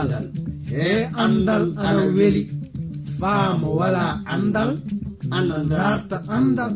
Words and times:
andal. 0.00 0.24
He 0.70 1.04
andal 1.24 1.64
ana 1.76 2.04
weli. 2.16 2.44
Faamo 3.20 3.68
wala 3.80 4.04
andal 4.24 4.70
ana 5.30 5.56
darta 5.72 6.16
andal. 6.36 6.72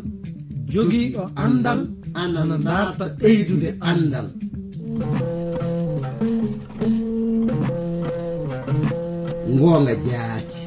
Jogiiɗo 0.72 1.22
andal 1.44 1.80
ana 2.14 2.56
darta 2.68 3.04
ɓeydude 3.20 3.70
andal. 3.90 4.26
Ngoonga 9.54 9.94
jaati. 10.06 10.60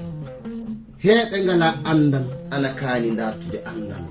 Heɓe 1.03 1.37
ngala 1.45 1.69
andal 1.91 2.25
ana 2.53 2.69
kaani 2.79 3.09
dartude 3.19 3.59
andal. 3.71 4.03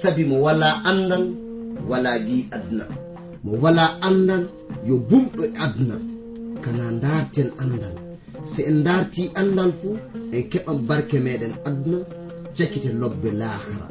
Sabi 0.00 0.22
mo 0.24 0.36
wala 0.46 0.68
andal 0.90 1.45
wala 1.90 2.12
gi 2.26 2.38
aduna. 2.56 2.84
Mo 3.44 3.52
wala 3.62 3.84
andal 4.08 4.44
yo 4.88 4.94
bumɗo 5.08 5.42
e 5.44 5.50
aduna. 5.64 5.96
Kana 6.64 6.84
darten 7.02 7.48
andal 7.62 7.94
se 8.52 8.60
en 8.70 8.78
darti 8.86 9.22
andal 9.40 9.70
fuu 9.80 9.94
en 10.36 10.42
keɓan 10.50 10.78
barke 10.88 11.16
meɗen 11.26 11.54
aduna 11.68 11.98
jakkite 12.56 12.90
lobbe 13.00 13.28
lahara 13.40 13.86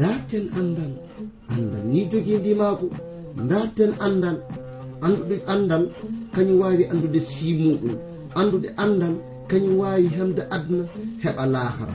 darten 0.00 0.44
andal 0.60 0.92
andal 1.54 1.84
ni 1.92 2.00
jogidi 2.10 2.52
maako. 2.60 2.86
Darten 3.50 3.92
andal 4.06 4.36
anduɗe 5.04 5.36
andal 5.52 5.84
kañum 6.34 6.58
wawi 6.60 6.84
andude 6.92 7.20
simuɗum 7.20 7.94
andude 8.40 8.68
andal 8.84 9.14
kañum 9.50 9.74
wawi 9.80 10.06
hemde 10.16 10.42
aduna 10.56 10.84
heɓa 11.22 11.44
lahara 11.54 11.94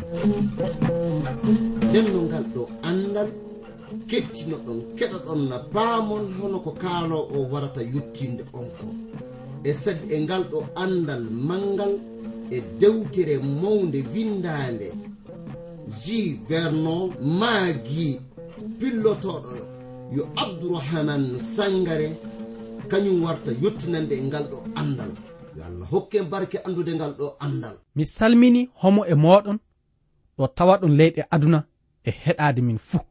nden 1.89 2.05
noon 2.13 2.27
kettino 4.11 4.57
ɗon 4.65 4.79
kettinoɗon 4.97 4.97
keɗoɗon 4.97 5.41
na 5.49 5.57
paamon 5.73 6.23
hono 6.37 6.57
ko 6.65 6.71
kaalo 6.83 7.17
o 7.35 7.37
warata 7.51 7.81
yettinde 7.93 8.43
on 8.59 8.67
ko 8.77 8.87
e 9.63 9.71
sadi 9.81 10.05
e 10.15 10.17
ngal 10.23 10.43
ɗo 10.51 10.59
andal 10.83 11.23
mangal 11.47 11.93
e 12.51 12.57
dewtere 12.79 13.35
mawde 13.61 13.99
windande 14.13 14.87
ji 16.01 16.19
vernon 16.49 17.03
maagi 17.39 18.09
pillotoɗo 18.79 19.51
yo 20.15 20.23
abdourahaman 20.43 21.23
sangare 21.55 22.07
kañum 22.91 23.17
warta 23.25 23.51
yettinande 23.63 24.13
e 24.19 24.23
ngal 24.27 24.43
ɗo 24.51 24.57
andal 24.81 25.11
yo 25.57 25.61
allah 25.67 25.87
hokke 25.91 26.19
barke 26.31 26.57
andude 26.67 26.91
ngal 26.97 27.13
ɗo 27.19 27.27
andal 27.45 27.75
mi 27.95 28.03
salmini 28.15 28.61
homo 28.81 29.01
e 29.05 29.15
moɗon 29.23 29.57
ɗo 30.37 30.43
tawa 30.57 30.73
ɗon 30.81 30.93
leyɗe 30.99 31.21
aduna 31.35 31.59
e 32.03 32.11
heɗade 32.23 32.61
min 32.67 32.79
fuu. 32.89 33.10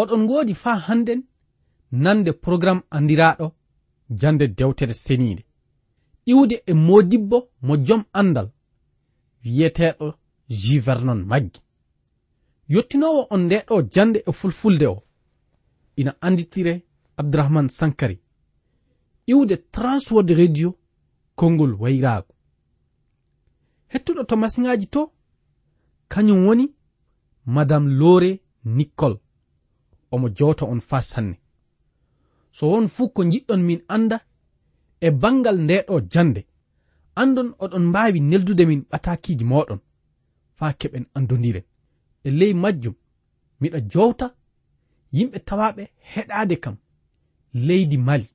oɗon 0.00 0.22
ngoodi 0.24 0.54
faa 0.54 0.78
hannden 0.86 1.20
nande 1.90 2.32
programme 2.32 2.82
anndiraaɗo 2.90 3.46
jannde 4.10 4.46
dewtere 4.48 4.94
seniinde. 4.94 5.44
Iwde 6.26 6.62
e 6.66 6.72
modibbo 6.74 7.38
mo 7.62 7.76
jom 7.86 8.02
andal 8.12 8.48
wiyeteeɗo 9.44 10.14
jivernon 10.48 11.20
maggi. 11.30 11.60
Yottinowo 12.68 13.26
on 13.30 13.42
ndeɗo 13.46 13.82
jannde 13.94 14.18
e 14.28 14.32
fulfulde 14.32 14.86
o. 14.86 15.02
Ina 15.96 16.12
annditire 16.20 16.82
abdourahmane 17.16 17.68
sankari. 17.68 18.20
Iwde 19.26 19.56
transword 19.56 20.30
radio 20.30 20.74
konngol 21.36 21.72
wayraago 21.80 22.36
hettuɗo 23.92 24.22
to 24.24 24.36
masiŋaaji 24.36 24.86
to 24.86 25.12
kañum 26.08 26.46
woni 26.46 26.66
madame 27.46 27.88
lore 28.00 28.40
nicole. 28.64 29.18
omo 30.16 30.28
jowta 30.38 30.64
on 30.72 30.80
fa 30.88 30.98
sanne. 31.02 31.36
So 32.56 32.62
won 32.70 32.88
fuu 32.94 33.08
ko 33.14 33.20
jiɗɗon 33.32 33.62
min 33.68 33.80
anda 33.94 34.18
e 35.00 35.08
bangal 35.22 35.56
ndeɗo 35.64 35.94
jande 36.12 36.40
andon 37.20 37.48
oɗon 37.62 37.84
mbawi 37.90 38.18
neldude 38.20 38.64
min 38.66 38.82
ɓatakiji 38.90 39.44
moɗon 39.52 39.80
fa 40.58 40.66
keɓen 40.80 41.04
andodiren 41.16 41.66
e 42.26 42.30
ley 42.38 42.52
majjum 42.62 42.94
miɗa 43.60 43.78
jowta 43.92 44.26
yimɓe 45.16 45.38
tawaɓe 45.48 45.82
heɗade 46.12 46.56
kam 46.64 46.76
leydi 47.66 47.96
mali 48.06 48.28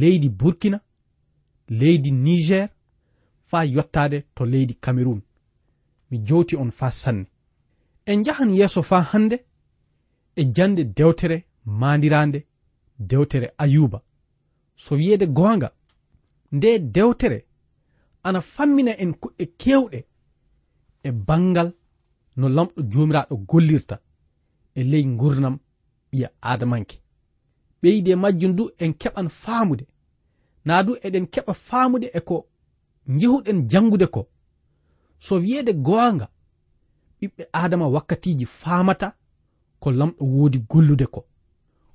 leydi 0.00 0.28
burkina 0.40 0.78
leydi 1.80 2.10
niger 2.24 2.68
fa 3.50 3.58
yottade 3.74 4.18
to 4.34 4.42
leydi 4.52 4.74
cameron 4.84 5.20
mi 6.10 6.18
jowti 6.26 6.56
on 6.56 6.70
fa 6.70 6.90
sanne. 6.90 7.26
En 8.06 8.24
jahan 8.24 8.50
yeeso 8.58 8.82
fa 8.82 9.02
hande 9.12 9.36
e 10.40 10.44
jande 10.44 10.84
dewtere 10.84 11.36
mandirande 11.64 12.46
dewtere 12.98 13.52
ayuba. 13.58 14.02
So 14.76 14.94
wiyede 14.94 15.26
gonga 15.26 15.70
nde 16.52 16.78
dewtere 16.78 17.46
ana 18.22 18.40
fammina 18.40 18.92
en 19.02 19.12
kuɗɗe 19.20 19.44
kewɗe 19.60 19.98
e, 19.98 20.06
e 21.02 21.10
bangal 21.12 21.72
no 22.36 22.48
lamɗo 22.48 22.80
jomiraɗo 22.90 23.36
gollirta 23.50 23.96
e 24.74 24.82
ley 24.90 25.04
gurnam 25.20 25.58
ɓiya 26.10 26.28
adamanke 26.40 26.96
ɓeyde 27.82 28.12
majjum 28.22 28.52
du 28.56 28.70
en 28.78 28.92
keɓan 29.00 29.28
faamude 29.28 29.84
na 30.64 30.82
du 30.82 30.92
eɗen 31.06 31.26
keɓa 31.32 31.54
faamude 31.54 32.06
e 32.14 32.20
ko 32.20 32.46
jehuɗen 33.18 33.68
jangude 33.70 34.06
ko. 34.06 34.28
So 35.18 35.34
wiyede 35.42 35.72
goonga 35.86 36.26
ɓiɓɓe 37.20 37.42
adama 37.52 37.86
wakkatiji 37.94 38.46
faamata 38.46 39.17
ko 39.80 39.90
lamɗo 39.90 40.24
woodi 40.24 40.58
gollude 40.70 41.06
ko. 41.06 41.20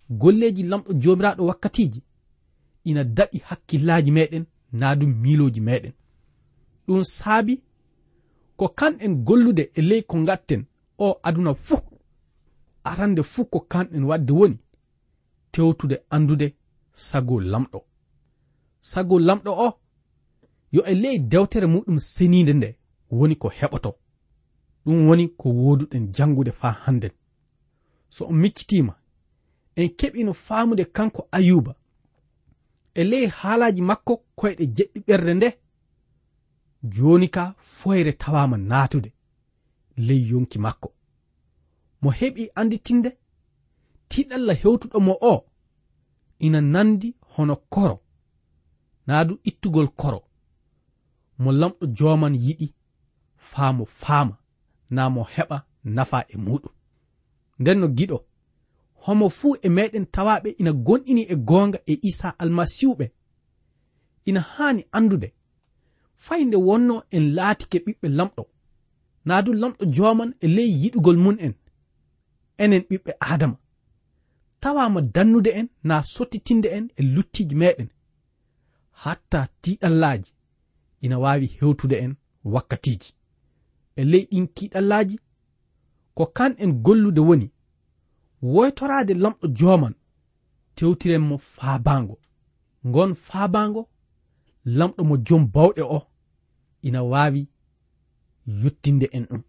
Golleji 0.10 0.64
lamɗo 0.64 0.94
jomiraɗo 1.02 1.46
wakkatiji 1.46 2.02
ina 2.84 3.04
daɓi 3.04 3.38
hakkillaji 3.48 4.12
meɗen 4.12 4.46
na 4.80 4.96
ɗum 4.96 5.12
miiloji 5.22 5.62
meɗen 5.62 5.94
ɗum 6.88 7.04
saabi 7.04 7.62
ko 8.58 8.68
kanɗen 8.68 9.24
gollude 9.28 9.64
e 9.76 9.82
ley 9.82 10.02
ko 10.04 10.16
gatten 10.28 10.66
o 10.98 11.20
aduna 11.24 11.54
fuu 11.54 11.82
arande 12.84 13.22
fuu 13.24 13.46
ko 13.46 13.60
kanɗen 13.72 14.04
wadde 14.10 14.32
woni 14.34 14.58
tewtude 15.52 15.96
andude 16.10 16.48
sago 16.94 17.40
lamɗo. 17.42 17.80
Sago 18.80 19.20
lamɗo 19.20 19.52
o 19.66 19.68
yo 20.72 20.82
e 20.86 20.94
ley 20.96 21.20
dewtere 21.20 21.68
muɗum 21.68 21.98
senide 22.00 22.54
nde 22.54 22.70
woni 23.12 23.36
ko 23.36 23.48
heɓoto. 23.50 23.92
Ɗum 24.86 25.08
woni 25.08 25.26
ko 25.40 25.50
woduɗen 25.50 26.12
jangude 26.16 26.52
fa 26.52 26.72
hannden. 26.84 27.12
so 28.16 28.26
on 28.30 28.36
miccitima 28.44 28.94
en 29.76 29.88
keɓino 30.00 30.34
famude 30.34 30.86
kanko 30.86 31.22
ayuba. 31.32 31.76
E 32.94 33.04
ley 33.04 33.26
haalaji 33.40 33.82
makko 33.90 34.14
koyɗe 34.40 34.66
jeɗɗi 34.76 35.00
ɓerde 35.08 35.34
nde 35.36 35.50
joni 36.94 37.28
ka 37.36 37.44
foyre 37.78 38.12
tawama 38.22 38.58
naatude 38.70 39.10
ley 40.08 40.22
yonki 40.32 40.58
makko. 40.66 40.90
Mo 42.02 42.10
heɓi 42.20 42.44
anditinde 42.60 43.10
tiɗalla 44.10 44.54
hewtuɗo 44.62 44.98
mo 45.08 45.14
o 45.32 45.34
ina 46.46 46.60
nandi 46.74 47.10
hono 47.34 47.56
koro 47.74 47.98
naadu 49.08 49.34
ittugol 49.50 49.88
koro. 50.00 50.20
Mo 51.42 51.50
lamɗo 51.52 51.86
joman 51.98 52.36
yiɗi 52.46 52.68
faamo 53.50 53.86
faama 53.86 54.36
na 54.90 55.10
mo 55.10 55.22
heɓa 55.36 55.58
nafa 55.96 56.20
e 56.34 56.38
muɗum 56.46 56.73
nden 57.64 57.80
no 57.82 57.88
giɗo. 57.98 58.18
Homo 59.04 59.28
fuu 59.38 59.54
e 59.66 59.70
meɗen 59.76 60.06
tawaɓe 60.16 60.50
ina 60.60 60.72
gonɗini 60.86 61.24
e 61.34 61.36
goonga 61.48 61.80
e 61.92 61.94
isa 62.10 62.28
almasihuɓe. 62.42 63.06
Ina 64.30 64.42
haani 64.52 64.82
andude. 64.98 65.28
Fay 66.26 66.42
nde 66.46 66.58
wonno 66.68 66.96
en 67.16 67.24
laatike 67.36 67.78
ɓiɓɓe 67.86 68.08
lamɗo. 68.18 68.44
Naa 69.28 69.42
du 69.46 69.52
lamɗo 69.62 69.84
jooman 69.96 70.32
e 70.44 70.48
ley 70.56 70.70
yiɗugol 70.82 71.18
mun 71.24 71.38
en. 71.46 71.54
Enen 72.64 72.84
ɓiɓɓe 72.90 73.12
adama 73.34 73.58
tawama 74.62 75.02
dannude 75.16 75.52
en 75.60 75.68
na 75.84 75.96
sottitinde 76.14 76.70
en 76.78 76.86
e 77.00 77.02
luttiji 77.14 77.56
meɗen. 77.62 77.90
Hatta 79.02 79.40
tiɗallaji 79.62 80.30
ina 81.02 81.20
wawi 81.24 81.48
hewtude 81.58 81.96
en 82.06 82.14
wakkatiji 82.54 83.10
e 83.96 84.04
ley 84.12 84.24
ɗin 84.32 84.48
kiɗallaji 84.56 85.16
ko 86.16 86.26
kan 86.26 86.56
en 86.58 86.72
gollude 86.86 87.22
woni 87.28 87.48
woytoraade 88.52 89.14
lamɗo 89.24 89.48
jooman 89.58 89.96
tewtiren 90.76 91.24
mo 91.30 91.38
faabaango. 91.56 92.16
Ngon 92.88 93.12
faabaango 93.28 93.82
lamɗo 94.78 95.02
mo 95.10 95.16
jom 95.26 95.44
bawɗe 95.54 95.82
o 95.98 96.00
ina 96.88 97.00
waawi 97.12 97.42
yottinde 98.62 99.08
en 99.18 99.26
ɗum. 99.30 99.44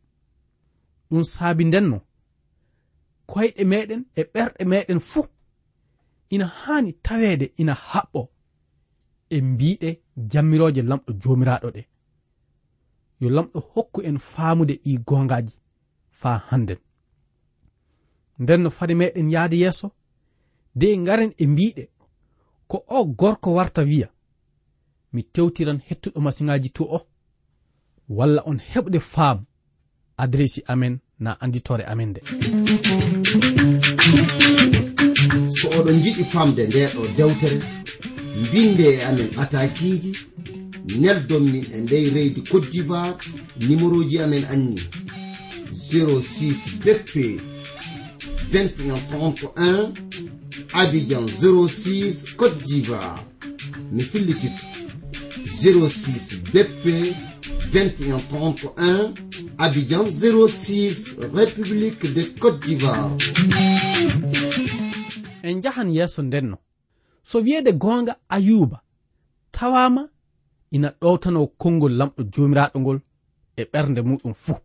Ɗum 1.08 1.22
saabi 1.32 1.64
ndenno 1.64 1.98
koyɗe 3.30 3.62
meɗen 3.70 4.02
e 4.20 4.22
ɓerɗe 4.32 4.62
meɗen 4.70 5.00
fuu 5.10 5.26
ina 6.34 6.46
haani 6.60 6.90
taweede 7.04 7.46
ina 7.60 7.74
haɓɓo 7.88 8.20
e 9.34 9.36
mbiɗe 9.50 9.88
jammirooje 10.30 10.82
lamɗo 10.90 11.10
joomiraaɗo 11.22 11.68
ɗe. 11.76 11.82
Yo 13.20 13.28
lamɗo 13.36 13.58
hokku 13.72 13.98
en 14.08 14.18
faamude 14.18 14.74
ɗi 14.84 14.92
goongaaji 15.08 15.54
faa 16.20 16.38
hannden 16.48 16.78
nden 18.38 18.62
no 18.62 18.70
fade 18.70 18.94
meɗen 18.94 19.30
yahde 19.30 19.56
yeeso 19.56 19.90
de 20.74 20.96
garen 20.96 21.32
e 21.38 21.46
mbiɗe 21.46 21.88
ko 22.68 22.84
o 22.88 23.04
gorko 23.04 23.54
warta 23.54 23.82
wiya 23.82 24.08
mi 25.12 25.22
tewtiran 25.22 25.80
hettuɗo 25.88 26.20
masiŋaji 26.20 26.70
to 26.70 26.84
o 26.84 27.00
walla 28.08 28.42
on 28.46 28.58
heɓde 28.58 29.00
faamu 29.00 29.44
adressi 30.16 30.62
amen 30.66 30.98
na 31.18 31.40
anditore 31.40 31.84
amen 31.84 32.10
nde 32.10 32.20
so 35.56 35.68
oɗon 35.78 36.02
jiɗi 36.02 36.24
famde 36.24 36.66
ndeɗo 36.66 37.02
dewtere 37.16 37.58
mbinde 38.42 38.84
e 38.94 39.02
amen 39.08 39.30
atakiji 39.42 40.12
neldon 41.00 41.44
min 41.52 41.66
e 41.74 41.80
ndey 41.80 42.10
reydi 42.10 42.40
cote 42.50 42.68
d'ivoire 42.70 43.16
numéro 43.60 44.02
ji 44.08 44.18
amen 44.18 44.44
anni 44.44 44.80
06 45.72 46.84
beppe 46.84 47.53
21 48.54 49.00
31 49.08 49.92
Abidjan 50.74 51.26
06 51.26 52.36
Côte 52.36 52.56
d'Ivoire. 52.62 53.24
Mi 53.90 53.96
Mifilititou 53.96 54.68
06 55.88 56.36
BP 56.52 57.16
2131 57.72 59.14
Abidjan 59.58 60.04
06 60.08 61.16
République 61.34 62.06
de 62.14 62.22
Côte 62.38 62.60
d'Ivoire. 62.60 63.10
En 65.42 65.60
jahan 65.60 65.88
yeeso 65.90 66.22
ndenno 66.22 66.58
so 67.24 67.38
wiyeede 67.40 67.72
goonga 67.72 68.16
ayuba 68.28 68.82
tawama 69.50 70.08
ina 70.70 70.94
ɗowtano 71.00 71.46
konngol 71.58 71.92
lamɗo 71.92 72.22
joomiraaɗo 72.32 72.80
ngol 72.80 73.00
e 73.56 73.64
ɓernde 73.64 74.00
muɗum 74.02 74.34
fuu. 74.34 74.58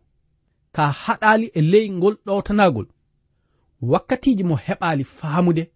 Ka 0.72 0.90
haɗaali 0.90 1.50
e 1.54 1.60
ley 1.60 1.90
ngol 1.90 2.16
ɗowtanagol 2.26 2.86
wakkatiji 3.80 4.44
mo 4.44 4.56
heɓali 4.56 5.04
faamude 5.04 5.72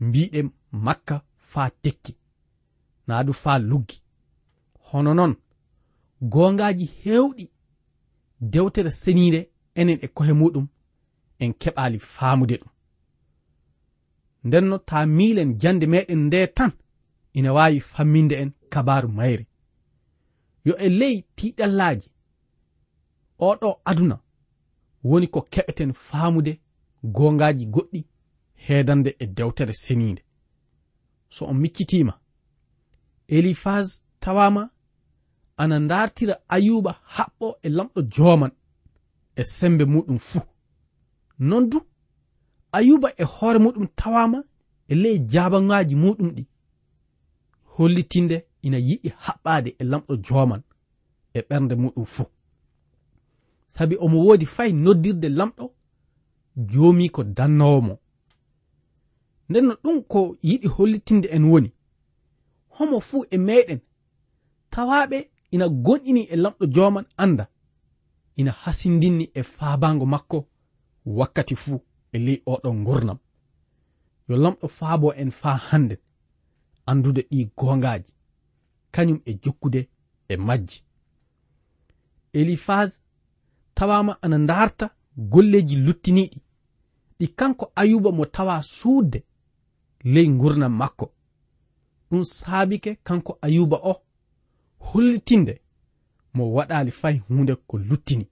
mbiɗe 0.00 0.40
makka 0.72 1.22
faa 1.36 1.70
tekki 1.82 2.16
naadu 3.06 3.32
faa 3.32 3.58
luggi. 3.58 4.02
Hono 4.88 5.14
noon 5.14 5.34
gongaji 6.22 6.86
heewɗi 7.02 7.50
dewtere 8.40 8.90
seniinde 8.90 9.50
enen 9.74 9.98
e 10.02 10.08
kohe 10.08 10.32
muɗum 10.32 10.66
en 11.38 11.52
keɓali 11.60 11.98
faamude 11.98 12.56
ɗum. 12.60 12.72
Ndenno 14.44 14.78
taa 14.78 15.06
miilen 15.06 15.58
jande 15.60 15.86
meɗen 15.86 16.20
nde 16.26 16.46
tan 16.46 16.72
ina 17.34 17.52
waawi 17.52 17.80
famminde 17.80 18.34
en 18.42 18.50
kabaru 18.72 19.08
mayre 19.08 19.46
yo 20.64 20.74
e 20.78 20.88
ley 20.88 21.16
tiɗallaji 21.36 22.08
oɗo 23.48 23.68
aduna 23.84 24.16
woni 25.04 25.26
ko 25.28 25.40
keɓeten 25.52 25.92
faamude 25.92 26.52
gongaji 27.04 27.66
goɗɗi 27.66 28.04
hedande 28.54 29.16
e 29.18 29.26
dewtere 29.26 29.72
seninde 29.72 30.22
so 31.28 31.46
on 31.46 31.54
miccitima 31.54 32.20
elifas 33.28 34.04
tawama 34.20 34.70
ana 35.56 35.80
dartira 35.80 36.36
ayuba 36.48 36.92
haɓɓo 37.16 37.46
e 37.62 37.68
lamɗo 37.68 38.00
joman 38.14 38.52
e 39.36 39.42
sembe 39.44 39.84
muɗum 39.84 40.18
fuu. 40.18 40.42
Non 41.38 41.68
du 41.70 41.78
ayuba 42.72 43.08
e 43.16 43.24
hoore 43.24 43.58
muɗum 43.58 43.86
tawama 43.96 44.44
e 44.88 44.94
ley 44.94 45.18
jabangaji 45.30 45.94
muɗum 45.96 46.30
ɗi. 46.36 46.46
Hollitinde 47.74 48.46
ina 48.62 48.78
yiɗi 48.78 49.08
haɓɓade 49.24 49.70
e 49.78 49.84
lamɗo 49.84 50.16
joman 50.26 50.62
e 51.34 51.40
ɓernde 51.48 51.74
muɗum 51.74 52.04
fuu. 52.04 52.26
Sabi 53.68 53.96
omo 54.04 54.18
woodi 54.26 54.46
fay 54.46 54.72
noddirde 54.72 55.28
lamɗo 55.28 55.64
joomi 56.56 57.08
ko 57.10 57.24
dannowo 57.24 57.80
mo. 57.80 57.98
Nden 59.48 59.64
no 59.66 59.74
ɗum 59.82 60.02
ko 60.02 60.36
yiɗi 60.42 60.68
hollitinde 60.68 61.28
en 61.28 61.44
woni. 61.44 61.72
Homo 62.68 63.00
fuu 63.00 63.24
e 63.30 63.38
meɗen 63.38 63.80
tawaɓe 64.70 65.30
ina 65.50 65.68
gonɗini 65.68 66.22
e 66.32 66.36
lamɗo 66.36 66.66
joman 66.74 67.06
anda 67.16 67.44
ina 68.36 68.52
hasindinni 68.52 69.30
e 69.34 69.42
faabango 69.42 70.06
makko 70.06 70.48
wakkati 71.06 71.56
fuu 71.56 71.80
e 72.12 72.18
ley 72.18 72.42
oɗon 72.46 72.84
gurnam 72.84 73.18
yo 74.28 74.36
lamɗo 74.36 74.68
faabo 74.68 75.14
en 75.14 75.30
faa 75.30 75.56
hannden 75.56 75.98
andude 76.86 77.22
ɗi 77.30 77.50
gongaji 77.56 78.12
kañum 78.94 79.20
e 79.24 79.32
jokkude 79.42 79.88
e 80.28 80.36
majji. 80.36 80.84
Elifas 82.32 83.04
tawama 83.74 84.18
ana 84.22 84.38
darta 84.38 84.86
golleji 85.16 85.76
luttiniɗi 85.76 86.38
ɗi 87.18 87.26
kanko 87.38 87.72
ayuba 87.76 88.10
mo 88.12 88.24
tawa 88.26 88.62
suudde 88.62 89.24
ley 90.04 90.28
gurdam 90.28 90.74
makko. 90.76 91.12
Ɗum 92.10 92.24
saabike 92.24 92.90
kanko 93.06 93.38
ayuba 93.42 93.76
o 93.90 94.02
hollitinde 94.78 95.54
mo 96.34 96.52
waɗali 96.54 96.90
fay 96.90 97.16
hunde 97.28 97.54
ko 97.68 97.78
luttini. 97.78 98.26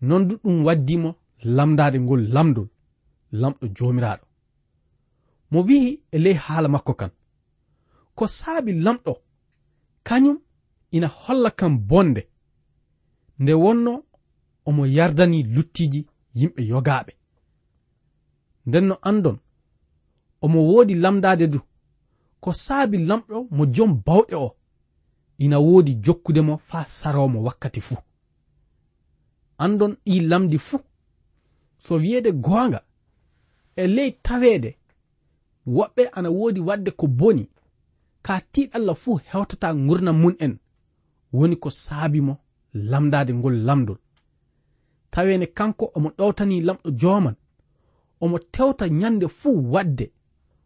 Non 0.00 0.20
du 0.28 0.34
ɗum 0.42 0.64
waddimo 0.64 1.14
lamdade 1.44 1.98
ngol 2.00 2.22
lamdol 2.34 2.68
lamɗo 3.32 3.66
jomiraɗo 3.76 4.24
mo 5.50 5.58
wi'i 5.66 6.00
e 6.12 6.18
ley 6.18 6.34
haala 6.34 6.68
makko 6.68 6.94
kan. 6.94 7.10
Ko 8.14 8.26
saabi 8.26 8.72
lamɗo 8.72 9.12
kañum 10.04 10.38
ina 10.92 11.08
holla 11.08 11.50
kam 11.50 11.78
bonde. 11.78 12.22
Nde 13.38 13.52
wonno 13.52 14.04
omo 14.66 14.86
yardani 14.86 15.42
luttiji 15.42 16.06
yimɓe 16.34 16.62
yogaɓe 16.70 17.12
nden 18.66 18.84
no 18.88 18.96
andon 19.02 19.38
omo 20.44 20.58
woodi 20.68 20.94
lamdade 20.94 21.46
du. 21.46 21.60
Ko 22.40 22.52
saabi 22.52 22.98
lamɗo 22.98 23.46
mo 23.50 23.66
jom 23.74 23.92
bawɗe 24.06 24.34
o 24.46 24.56
ina 25.38 25.58
woodi 25.58 25.94
jokkude 26.04 26.40
mo 26.40 26.54
faa 26.68 26.84
saromo 26.84 27.42
wakkati 27.42 27.80
fuu. 27.80 27.98
Andon 29.58 29.96
ɗi 30.06 30.20
lamdi 30.30 30.58
fuu. 30.58 30.80
So 31.78 31.94
wiyeede 31.94 32.32
goonga 32.32 32.80
e 33.76 33.86
ley 33.86 34.10
taweede 34.22 34.70
woɓɓe 35.66 36.02
ana 36.12 36.30
woodi 36.30 36.60
waɗde 36.60 36.90
ko 36.90 37.06
boni 37.06 37.44
ka 38.22 38.40
tiiɗalla 38.52 38.94
fuu 38.94 39.20
hewtata 39.30 39.68
gurdam 39.74 40.16
mun 40.22 40.34
en 40.44 40.54
woni 41.32 41.56
ko 41.56 41.70
saabi 41.70 42.20
mo 42.20 42.34
lamdade 42.90 43.32
ngol 43.34 43.56
lamdol 43.66 43.98
tawene 45.10 45.46
kanko 45.46 45.84
omo 45.96 46.08
ɗowtani 46.18 46.60
lamɗo 46.66 46.90
joman 47.00 47.36
omo 48.22 48.38
tewta 48.38 48.88
nyande 48.88 49.26
fuu 49.28 49.72
wadde 49.72 50.12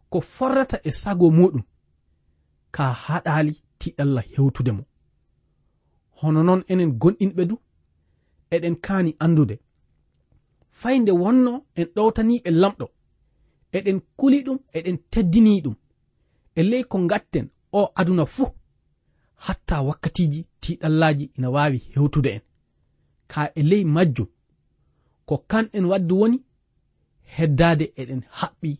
ko 0.09 0.21
forrata 0.21 0.77
e 0.83 0.91
sago 0.91 1.27
muɗum 1.37 1.63
ka 2.71 2.83
haɗali 3.05 3.53
tiɗalla 3.79 4.21
hewtude 4.33 4.71
mo. 4.77 4.83
Hono 6.19 6.43
noon 6.43 6.61
enen 6.71 6.91
gonɗinɓe 7.01 7.43
du 7.49 7.55
eɗen 8.55 8.75
kaani 8.85 9.11
andude 9.23 9.55
faynde 10.79 11.11
wonno 11.21 11.51
en 11.79 11.87
ɗowtaniɓe 11.95 12.49
lamɗo 12.61 12.85
eɗen 13.77 13.99
kuli 14.17 14.39
ɗum 14.45 14.59
eɗen 14.77 14.97
teddini 15.11 15.61
ɗum. 15.65 15.75
E 16.55 16.61
ley 16.63 16.83
ko 16.83 16.97
gatten 17.11 17.45
o 17.71 17.79
aduna 17.99 18.25
fuu 18.25 18.49
hatta 19.45 19.81
wakkatiji 19.87 20.39
tiɗallaji 20.61 21.25
ina 21.37 21.49
wawi 21.55 21.77
hewtude 21.93 22.29
en. 22.37 22.41
Ka 23.27 23.41
e 23.55 23.61
ley 23.69 23.83
majjum 23.95 24.27
ko 25.25 25.37
kan 25.37 25.65
en 25.73 25.85
waddi 25.85 26.13
woni 26.13 26.37
heddade 27.35 27.85
eɗen 28.01 28.21
haɓɓi 28.39 28.71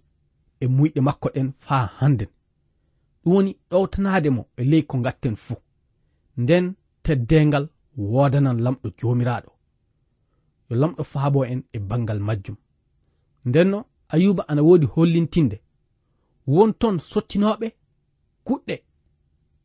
e 0.63 0.66
muyɗe 0.75 1.00
makko 1.08 1.27
ɗen 1.36 1.50
faa 1.66 1.86
hannden. 2.00 2.30
Ɗum 3.24 3.34
woni 3.34 3.51
ɗowtanade 3.70 4.30
mo 4.36 4.42
e 4.60 4.63
ley 4.72 4.84
ko 4.89 4.96
gatten 5.06 5.36
fuu. 5.46 5.60
Nden 6.42 6.66
teddengal 7.04 7.66
wodanan 8.13 8.58
lamɗo 8.66 8.88
jomiraɗo 9.00 9.51
yo 10.70 10.75
lamɗo 10.82 11.04
faabo 11.12 11.39
en 11.46 11.62
e 11.75 11.80
bangal 11.89 12.20
majjum. 12.27 12.58
Ndenno 13.46 13.80
ayuba 14.13 14.44
ana 14.50 14.62
woodi 14.68 14.86
hollintinde. 14.94 15.58
Won 16.54 16.74
ton 16.82 16.96
sottinoɓe 17.00 17.68
kuɗɗe 18.46 18.75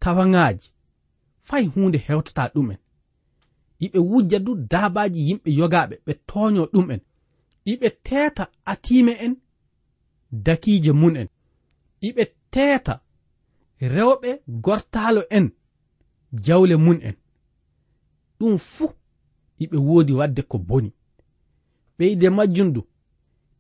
tawaŋaaji 0.03 0.69
fay 1.49 1.65
huunde 1.73 1.99
hewtata 2.07 2.43
ɗumen. 2.55 2.79
Yiɓe 3.81 3.99
wujja 4.11 4.39
du 4.39 4.53
daabaji 4.71 5.21
yimɓe 5.29 5.51
yogaaɓe 5.61 5.95
ɓe 6.07 6.13
tooño 6.29 6.63
ɗum'en. 6.73 7.01
iɓe 7.65 7.89
teeta 8.05 8.45
atiime 8.65 9.13
en 9.25 9.35
dakiije 10.31 10.93
mun 10.93 11.17
en. 11.17 11.29
Iɓe 12.09 12.25
teeta 12.51 12.95
rewɓe 13.81 14.31
gortaalo 14.65 15.23
en 15.31 15.47
jawle 16.45 16.77
mun 16.77 16.99
en. 17.03 17.15
Ɗum 18.39 18.59
fuu 18.59 18.91
iɓe 19.63 19.77
woodi 19.77 20.13
waɗde 20.13 20.43
ko 20.51 20.59
boni. 20.59 20.91
Ɓeyde 21.99 22.27
majjum 22.31 22.73
du 22.73 22.81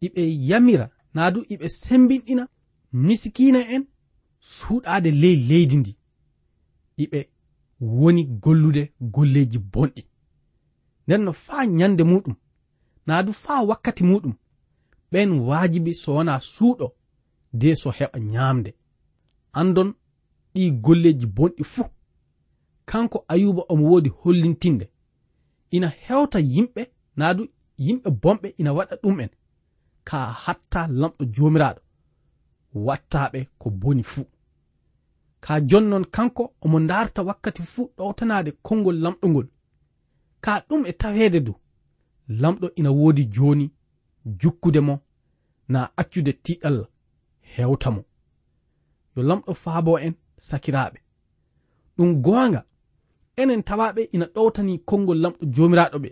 iɓe 0.07 0.23
yamira 0.49 0.87
naa 1.15 1.31
du 1.35 1.41
iɓe 1.53 1.67
sembinɗina 1.69 2.45
miskina 2.93 3.61
en 3.75 3.85
suuɗaade 4.41 5.11
ley 5.23 5.37
leydi 5.49 5.77
ndi. 5.77 5.97
Iɓe 6.99 7.19
woni 7.81 8.23
gollude 8.25 8.83
golleeji 9.01 9.59
bonɗi. 9.59 10.03
Nden 11.07 11.23
no 11.25 11.33
faa 11.33 11.65
ñande 11.67 12.03
muɗum. 12.05 12.35
na 13.07 13.23
du 13.23 13.33
faa 13.33 13.63
wakkati 13.63 14.05
muɗum 14.05 14.35
ɓen 15.13 15.31
waajibi 15.49 15.93
so 15.95 16.15
wona 16.15 16.35
suuɗo 16.41 16.87
de 17.61 17.75
so 17.75 17.91
heɓa 17.91 18.19
ñaamde. 18.33 18.71
Andon 19.53 19.95
ɗi 20.55 20.71
golleji 20.85 21.27
bonɗi 21.27 21.65
fuu 21.65 21.87
kanko 22.91 23.25
ayuba 23.29 23.63
omo 23.73 23.85
woodi 23.91 24.09
hollintinde. 24.21 24.87
Ina 25.71 25.89
hewta 25.89 26.39
yimɓe 26.41 26.83
naadu 27.17 27.43
yimɓe 27.85 28.09
bomɓe 28.23 28.49
ina 28.61 28.71
waɗa 28.73 28.95
ɗum'en 29.03 29.31
ka 30.09 30.19
hatta 30.45 30.81
lamɗo 31.01 31.23
joomiraaɗo 31.35 31.81
wattaɓe 32.87 33.41
ko 33.59 33.71
boni 33.71 34.03
fuu. 34.03 34.25
Ka 35.41 35.61
jonnon 35.61 36.05
kanko 36.15 36.55
omo 36.65 36.79
darta 36.81 37.23
wakkati 37.23 37.63
fuu 37.63 37.91
ɗowtanade 37.97 38.51
konngol 38.67 38.97
lamɗo 39.05 39.27
ngol 39.29 39.49
ka 40.41 40.53
ɗum 40.69 40.83
e 40.87 40.93
taweede 40.93 41.41
du. 41.47 41.53
lamɗo 42.29 42.71
ina 42.75 42.91
woodi 42.91 43.25
jooni 43.25 43.71
jukkude 44.25 44.81
mo 44.81 45.01
na 45.69 45.91
accude 45.97 46.33
tiɗal 46.33 46.87
hewta 47.41 47.91
mo. 47.91 48.05
Yo 49.17 49.23
lamɗo 49.23 49.55
faabo 49.55 49.99
en 49.99 50.15
sakiraaɓe. 50.39 50.99
Ɗum 51.97 52.23
goonga 52.23 52.65
enen 53.37 53.63
tawaɓe 53.63 54.03
ina 54.13 54.27
ɗowtani 54.35 54.79
konngol 54.89 55.19
lamɗo 55.23 55.43
joomiraaɗo 55.55 55.99
ɓe 56.05 56.11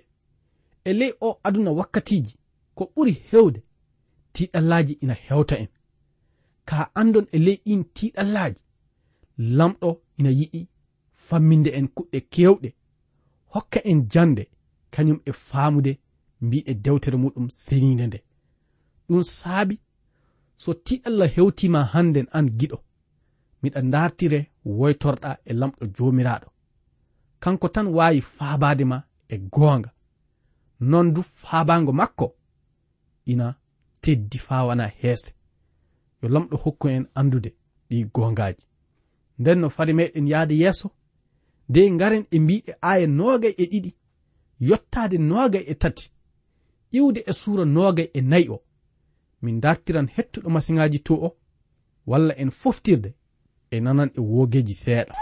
e 0.84 0.92
ley 0.92 1.12
o 1.20 1.40
aduna 1.46 1.70
wakkatiiji 1.78 2.34
ko 2.74 2.92
ɓuri 2.94 3.12
heewde 3.30 3.60
tiɗallaaji 4.34 4.92
ina 5.02 5.14
hewta 5.14 5.56
en. 5.62 5.68
Ka 6.64 6.90
andon 6.94 7.26
e 7.32 7.38
ley 7.38 7.56
ɗin 7.64 7.82
tiɗallaaji 7.96 8.60
lamɗo 9.38 9.88
ina 10.18 10.30
yiɗi 10.30 10.68
famminde 11.26 11.70
en 11.78 11.88
kuɗɗe 11.88 12.18
keewɗe 12.32 12.68
hokka 13.52 13.80
en 13.90 14.08
jande 14.12 14.48
kañum 14.94 15.18
e 15.30 15.32
faamude 15.32 15.92
mbiɗe 16.44 16.72
dewtere 16.84 17.16
muɗum 17.22 17.46
seninde 17.50 18.04
nde. 18.06 18.18
Ɗum 19.08 19.22
saabi 19.22 19.76
so 20.56 20.70
ti 20.74 20.94
allah 21.08 21.28
hewtima 21.34 21.80
hannden 21.92 22.26
an 22.36 22.46
giɗo 22.58 22.78
miɗa 23.62 23.80
dartire 23.92 24.40
woytorɗa 24.64 25.30
e 25.44 25.52
lamɗo 25.60 25.84
jomiraɗo 25.96 26.48
kanko 27.42 27.66
tan 27.74 27.86
wawi 27.96 28.20
faabade 28.20 28.84
ma 28.84 28.98
e 29.28 29.36
goonga. 29.54 29.90
Non 30.80 31.12
du 31.14 31.22
faabango 31.22 31.92
makko 31.92 32.26
ina 33.26 33.46
teddi 34.02 34.38
fawana 34.38 34.86
heese. 35.00 35.30
Yo 36.22 36.28
lamɗo 36.28 36.56
hokku 36.64 36.88
en 36.88 37.04
andude 37.14 37.50
ɗi 37.90 38.04
gongaji 38.14 38.64
nden 39.40 39.58
no 39.60 39.68
fade 39.70 39.92
meɗen 39.92 40.26
yahde 40.32 40.54
yeeso 40.62 40.88
nde 41.68 41.90
ngaren 41.90 42.24
e 42.30 42.38
mbiɗe 42.40 42.72
aya 42.90 43.06
noogay 43.06 43.54
e 43.62 43.64
ɗiɗi 43.72 43.90
yottaade 44.60 45.18
noogay 45.18 45.64
e 45.66 45.74
tati. 45.74 46.10
Iwde 46.92 47.20
e 47.26 47.32
suura 47.32 47.64
noogay 47.64 48.08
e 48.14 48.20
nayi 48.20 48.48
o. 48.48 48.58
Min 49.42 49.60
dartiran 49.60 50.08
hettuɗo 50.16 50.48
masiŋaaji 50.50 50.98
to 51.06 51.14
o 51.14 51.36
walla 52.06 52.34
en 52.42 52.50
foftirde 52.50 53.14
e 53.70 53.80
nanan 53.80 54.10
e 54.18 54.20
woogeji 54.20 54.74
seeɗa. 54.74 55.14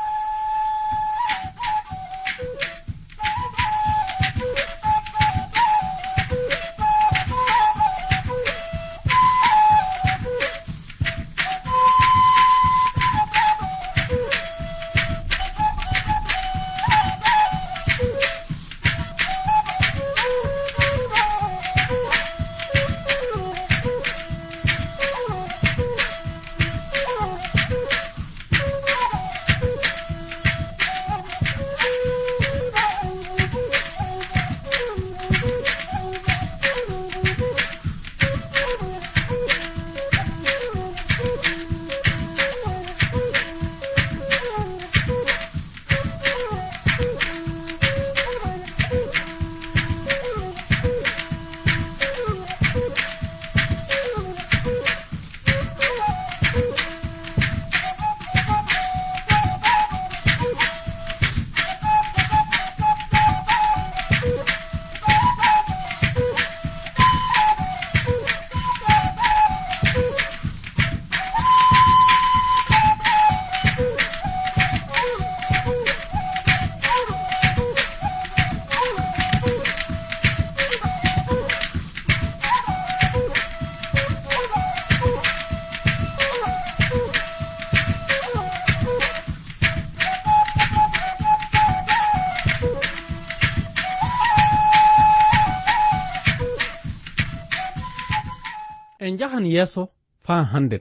yahan 99.29 99.47
yeeso 99.47 99.83
faa 100.25 100.43
hannden. 100.53 100.81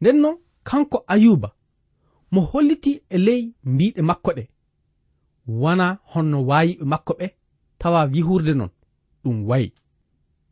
Nden 0.00 0.16
noon 0.22 0.36
kanko 0.68 0.98
ayuba 1.12 1.48
mo 2.32 2.40
holliti 2.50 2.92
e 3.14 3.18
ley 3.26 3.42
mbiɗe 3.72 4.02
makko 4.08 4.30
ɗe. 4.36 4.44
Wona 5.60 5.86
honno 6.12 6.38
waayiɓe 6.48 6.84
makko 6.92 7.12
ɓe 7.18 7.26
tawa 7.80 8.00
yihurde 8.14 8.52
noon 8.58 8.70
ɗum 9.22 9.36
wayi. 9.48 9.68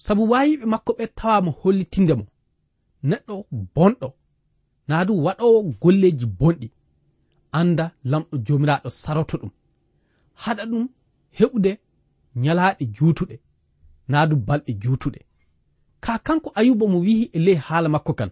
Sabu 0.04 0.22
waayiɓe 0.32 0.64
makko 0.72 0.92
ɓe 0.98 1.04
tawa 1.18 1.36
mo 1.44 1.50
hollitinde 1.60 2.14
mo. 2.20 2.24
Neɗɗo 3.08 3.34
bonɗo 3.74 4.08
naa 4.88 5.04
du 5.06 5.12
waɗowo 5.24 5.58
golleeji 5.82 6.26
bonɗi. 6.38 6.68
Annda 7.58 7.84
lamɗo 8.10 8.34
joomiraaɗo 8.46 8.88
saroto 9.02 9.36
ɗum. 9.40 9.50
Haɗa 10.42 10.64
ɗum 10.70 10.84
heɓude 11.38 11.72
ñalaaɗe 12.42 12.84
juutuɗe 12.96 13.36
naa 14.10 14.24
du 14.30 14.36
balɗe 14.46 14.72
juutuɗe. 14.82 15.20
ka 16.04 16.18
kanko 16.18 16.52
ayuba 16.54 16.86
mo 16.86 16.98
wihi 17.00 17.30
e 17.32 17.38
ley 17.38 17.54
haala 17.54 17.88
makko 17.88 18.12
kan. 18.14 18.30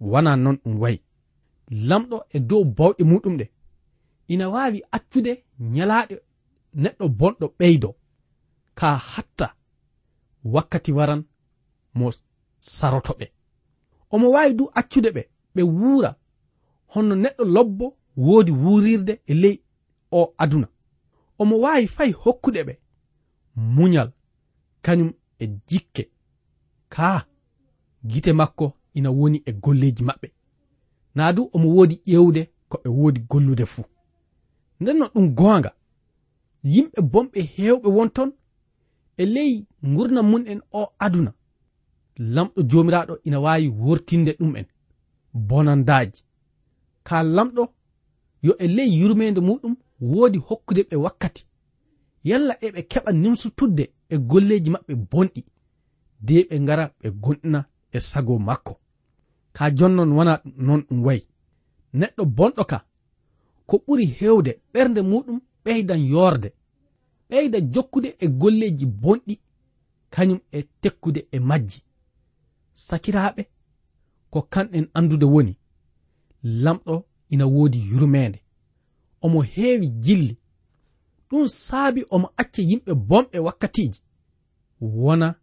Wona 0.00 0.36
non 0.36 0.56
ɗum 0.64 0.80
wayi. 0.80 0.98
Lamɗo 1.88 2.16
e 2.30 2.38
dow 2.48 2.64
bawɗe 2.76 3.04
muɗum 3.10 3.36
ɗe. 3.40 3.46
Ina 4.28 4.48
wawi 4.54 4.78
accude 4.96 5.32
nyalaaɗe 5.58 6.16
neɗɗo 6.82 7.08
bonɗo 7.18 7.46
ɓeydo. 7.58 7.90
Ka 8.78 8.96
hatta 8.96 9.46
wakkati 10.44 10.92
waran 10.92 11.22
mo 11.94 12.06
saroto 12.60 13.12
ɓe. 13.18 13.26
Omo 14.10 14.26
wawi 14.34 14.54
du 14.54 14.64
accude 14.74 15.10
ɓe 15.16 15.22
ɓe 15.54 15.62
wuura. 15.62 16.10
Honno 16.92 17.14
neɗɗo 17.14 17.44
lobbo 17.54 17.86
woodi 18.16 18.52
wuurirde 18.52 19.14
e 19.26 19.34
ley 19.34 19.56
o 20.10 20.34
aduna. 20.38 20.68
Omo 21.38 21.54
wawi 21.64 21.86
fay 21.86 22.12
hokkude 22.12 22.60
ɓe. 22.68 22.74
Muñal 23.56 24.10
kañum 24.82 25.12
e 25.38 25.46
jikke. 25.68 26.13
ka 26.88 27.26
gite 28.06 28.32
makko 28.32 28.72
ina 28.94 29.10
woni 29.10 29.42
e 29.46 29.52
golleji 29.52 30.02
maɓɓe. 30.04 30.28
Na 31.14 31.32
du 31.32 31.50
omo 31.52 31.68
woodi 31.76 31.96
ƴewde 32.06 32.42
ko 32.68 32.76
ɓe 32.82 32.88
woodi 32.88 33.20
gollude 33.30 33.66
fuu. 33.66 33.84
Nden 34.80 34.96
non 34.98 35.08
ɗum 35.14 35.34
goonga 35.34 35.70
yimɓe 36.72 37.00
bomɓe 37.12 37.40
heewɓe 37.54 37.88
wonton 37.96 38.30
e 39.16 39.24
ley 39.26 39.66
gurdam 39.82 40.26
mun 40.30 40.44
en 40.46 40.60
o 40.72 40.92
aduna. 40.98 41.32
Lamɗo 42.18 42.60
jomiraɗo 42.70 43.14
ina 43.24 43.40
wawi 43.40 43.68
wortinde 43.68 44.32
ɗum 44.38 44.56
en 44.56 44.66
bonandaji 45.48 46.22
ka 47.06 47.22
lamɗo 47.22 47.62
yo 48.42 48.52
e 48.58 48.66
ley 48.68 48.90
yurmede 49.00 49.40
muɗum 49.40 49.74
woodi 50.00 50.38
hokkude 50.38 50.82
ɓe 50.90 50.96
wakkati. 50.96 51.46
Yalla 52.24 52.54
eɓe 52.66 52.80
keɓa 52.90 53.12
nimsutudde 53.12 53.84
e 54.08 54.16
golleji 54.18 54.70
maɓɓe 54.70 54.94
bonɗi. 55.10 55.44
de 56.26 56.34
ɓe 56.48 56.56
ngara 56.60 56.84
ɓe 57.00 57.08
gonɗina 57.22 57.60
e 57.92 57.98
sago 58.08 58.34
makko. 58.38 58.74
Ka 59.56 59.64
jonnon 59.76 60.10
wona 60.16 60.34
non 60.66 60.80
ɗum 60.88 61.00
wayi. 61.06 61.22
Neɗɗo 61.98 62.22
bonɗo 62.36 62.62
ka 62.70 62.78
ko 63.68 63.74
ɓuri 63.86 64.06
hewde 64.18 64.52
ɓernde 64.72 65.00
muɗum 65.10 65.38
ɓeydan 65.64 66.00
yorde 66.12 66.48
ɓeyda 67.28 67.58
jokkude 67.72 68.08
e 68.24 68.26
golleji 68.40 68.86
bonɗi 69.02 69.34
kañum 70.14 70.40
e 70.52 70.62
tekkude 70.80 71.20
e 71.32 71.38
majji. 71.48 71.80
Sakiraɓe 72.86 73.42
ko 74.32 74.38
kanɗen 74.52 74.86
andude 74.94 75.24
woni 75.34 75.52
lamɗo 76.42 76.94
ina 77.32 77.46
woodi 77.54 77.78
yurmeende. 77.90 78.38
Omo 79.24 79.42
heewi 79.42 79.88
jilli. 80.04 80.36
Ɗum 81.28 81.48
saabi 81.48 82.00
omo 82.14 82.28
acca 82.40 82.62
yimɓe 82.62 82.92
bomɓe 83.08 83.38
wakkatiji 83.46 84.00
wona 84.80 85.34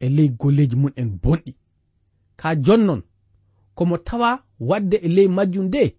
e 0.00 0.08
ley 0.08 0.28
golleji 0.28 0.76
mum 0.76 0.92
en 0.96 1.08
bonɗi. 1.22 1.54
Ka 2.36 2.54
jonnon 2.56 3.02
komo 3.74 3.98
tawa 3.98 4.44
wadde 4.60 4.96
e 4.96 5.08
ley 5.08 5.28
majjum 5.28 5.66
nde 5.66 5.96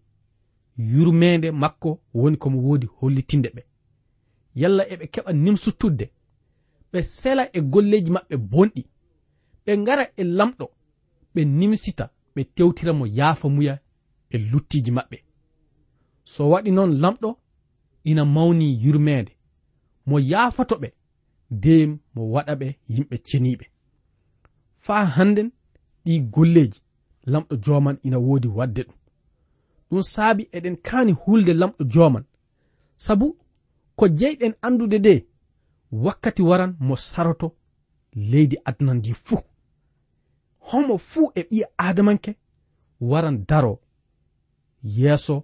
yurmende 0.78 1.52
makko 1.52 2.00
woni 2.14 2.38
komo 2.38 2.62
wodi 2.62 2.88
hollitinde 2.98 3.50
ɓe. 3.56 3.62
Yalla 4.56 4.84
eɓe 4.94 5.06
keɓa 5.14 5.34
nimsutudde 5.34 6.06
ɓe 6.92 7.02
sela 7.04 7.44
e 7.54 7.62
golleji 7.62 8.12
maɓɓe 8.12 8.36
bonɗi. 8.52 8.84
Ɓe 9.66 9.78
ngara 9.78 10.04
e 10.18 10.24
lamɗo 10.24 10.66
ɓe 11.34 11.46
nimsita 11.46 12.06
ɓe 12.36 12.44
tewtira 12.56 12.94
mo 12.94 13.06
yaafa 13.06 13.50
muya 13.50 13.80
e 14.30 14.38
luttiji 14.38 14.92
maɓɓe. 14.92 15.18
So 16.24 16.50
waɗi 16.50 16.72
noon 16.72 16.92
lamɗo 17.02 17.30
ina 18.04 18.26
mawni 18.26 18.66
yurmeende 18.84 19.32
mo 20.06 20.20
yaafoto 20.20 20.76
ɓe 20.76 20.90
ndem 21.52 22.00
mo 22.14 22.22
waɗa 22.34 22.54
ɓe 22.56 22.68
yimɓe 22.94 23.18
ceniɓe. 23.28 23.66
faa 24.86 25.06
hannden 25.16 25.50
ɗi 26.06 26.14
golleeji 26.34 26.80
lamɗo 27.32 27.56
joman 27.66 27.98
ina 28.08 28.18
woodi 28.26 28.48
wadde 28.58 28.82
ɗum. 28.88 28.96
Ɗum 29.90 30.02
saabi 30.14 30.44
eɗen 30.58 30.76
kaani 30.88 31.12
hulde 31.22 31.54
lamɗo 31.62 31.84
joman. 31.94 32.26
Sabu 33.06 33.28
ko 33.98 34.06
jeyɗen 34.20 34.54
anndude 34.66 34.98
de 35.06 35.14
wakkati 35.92 36.42
waran 36.50 36.72
mo 36.88 36.96
saroto 36.96 37.48
leydi 38.32 38.58
aduna 38.66 38.94
ndi 38.94 39.14
fuu. 39.26 39.42
Homo 40.68 40.98
fuu 40.98 41.32
e 41.36 41.42
ɓiya 41.50 41.68
adamanke 41.78 42.32
waran 43.10 43.38
daro 43.50 43.74
yeeso 44.98 45.36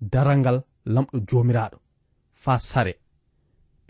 daral 0.00 0.38
ngal 0.38 0.58
lamɗo 0.94 1.16
joomiraaɗo 1.28 1.78
faa 2.42 2.58
sare. 2.58 2.94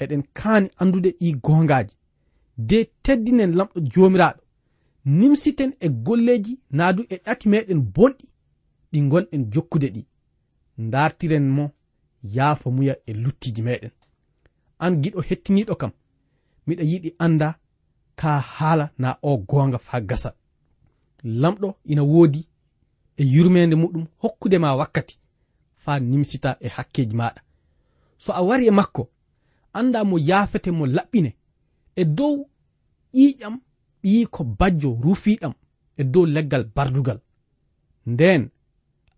Eɗen 0.03 0.23
kaani 0.39 0.69
anndude 0.81 1.11
ɗi 1.21 1.29
goongaaji. 1.45 1.95
De 2.69 2.79
teddinen 3.03 3.53
lamɗo 3.59 3.79
joomiraaɗo 3.93 4.41
nimsiten 5.05 5.73
e 5.81 5.89
golleji 5.89 6.59
naadu 6.71 7.03
e 7.09 7.17
ɗati 7.25 7.49
meɗen 7.49 7.81
bonɗi 7.95 8.27
ɗi 8.93 8.99
gonɗen 9.11 9.51
jokkude 9.53 9.89
ɗi. 9.95 10.03
Dartiren 10.79 11.47
mo 11.57 11.71
yaafa 12.23 12.71
muya 12.71 12.95
e 13.07 13.13
luttiji 13.13 13.63
meɗen. 13.63 13.91
An 14.79 15.01
giɗo 15.03 15.21
hettiniɗo 15.29 15.75
kam 15.77 15.93
miɗa 16.67 16.83
yiɗi 16.91 17.11
anda 17.19 17.59
ka 18.17 18.41
haala 18.41 18.91
na 18.99 19.19
o 19.23 19.37
gonga 19.39 19.79
fa 19.79 20.01
gasa. 20.01 20.31
Lamɗo 21.25 21.69
ina 21.85 22.03
woodi 22.03 22.49
e 23.17 23.25
yurmede 23.25 23.75
muɗum 23.77 24.07
hokkude 24.23 24.59
ma 24.59 24.77
wakkati 24.77 25.19
fa 25.85 25.93
nimsita 26.01 26.51
e 26.61 26.69
hakkeji 26.69 27.15
maɗa 27.21 27.41
so 28.19 28.33
a 28.33 28.43
wari 28.43 28.67
e 28.67 28.71
makko 28.71 29.03
anda 29.73 30.05
mo 30.05 30.17
yaafete 30.19 30.71
mo 30.71 30.85
laɓɓine 30.87 31.31
e 31.97 32.05
dow 32.05 32.37
ƴiƴam 33.15 33.55
ɓi 34.05 34.27
ko 34.35 34.45
bajjo 34.59 34.89
rufiɗam 35.03 35.55
e 36.01 36.05
dow 36.05 36.27
leggal 36.27 36.65
bardugal. 36.77 37.21
Nden 38.07 38.43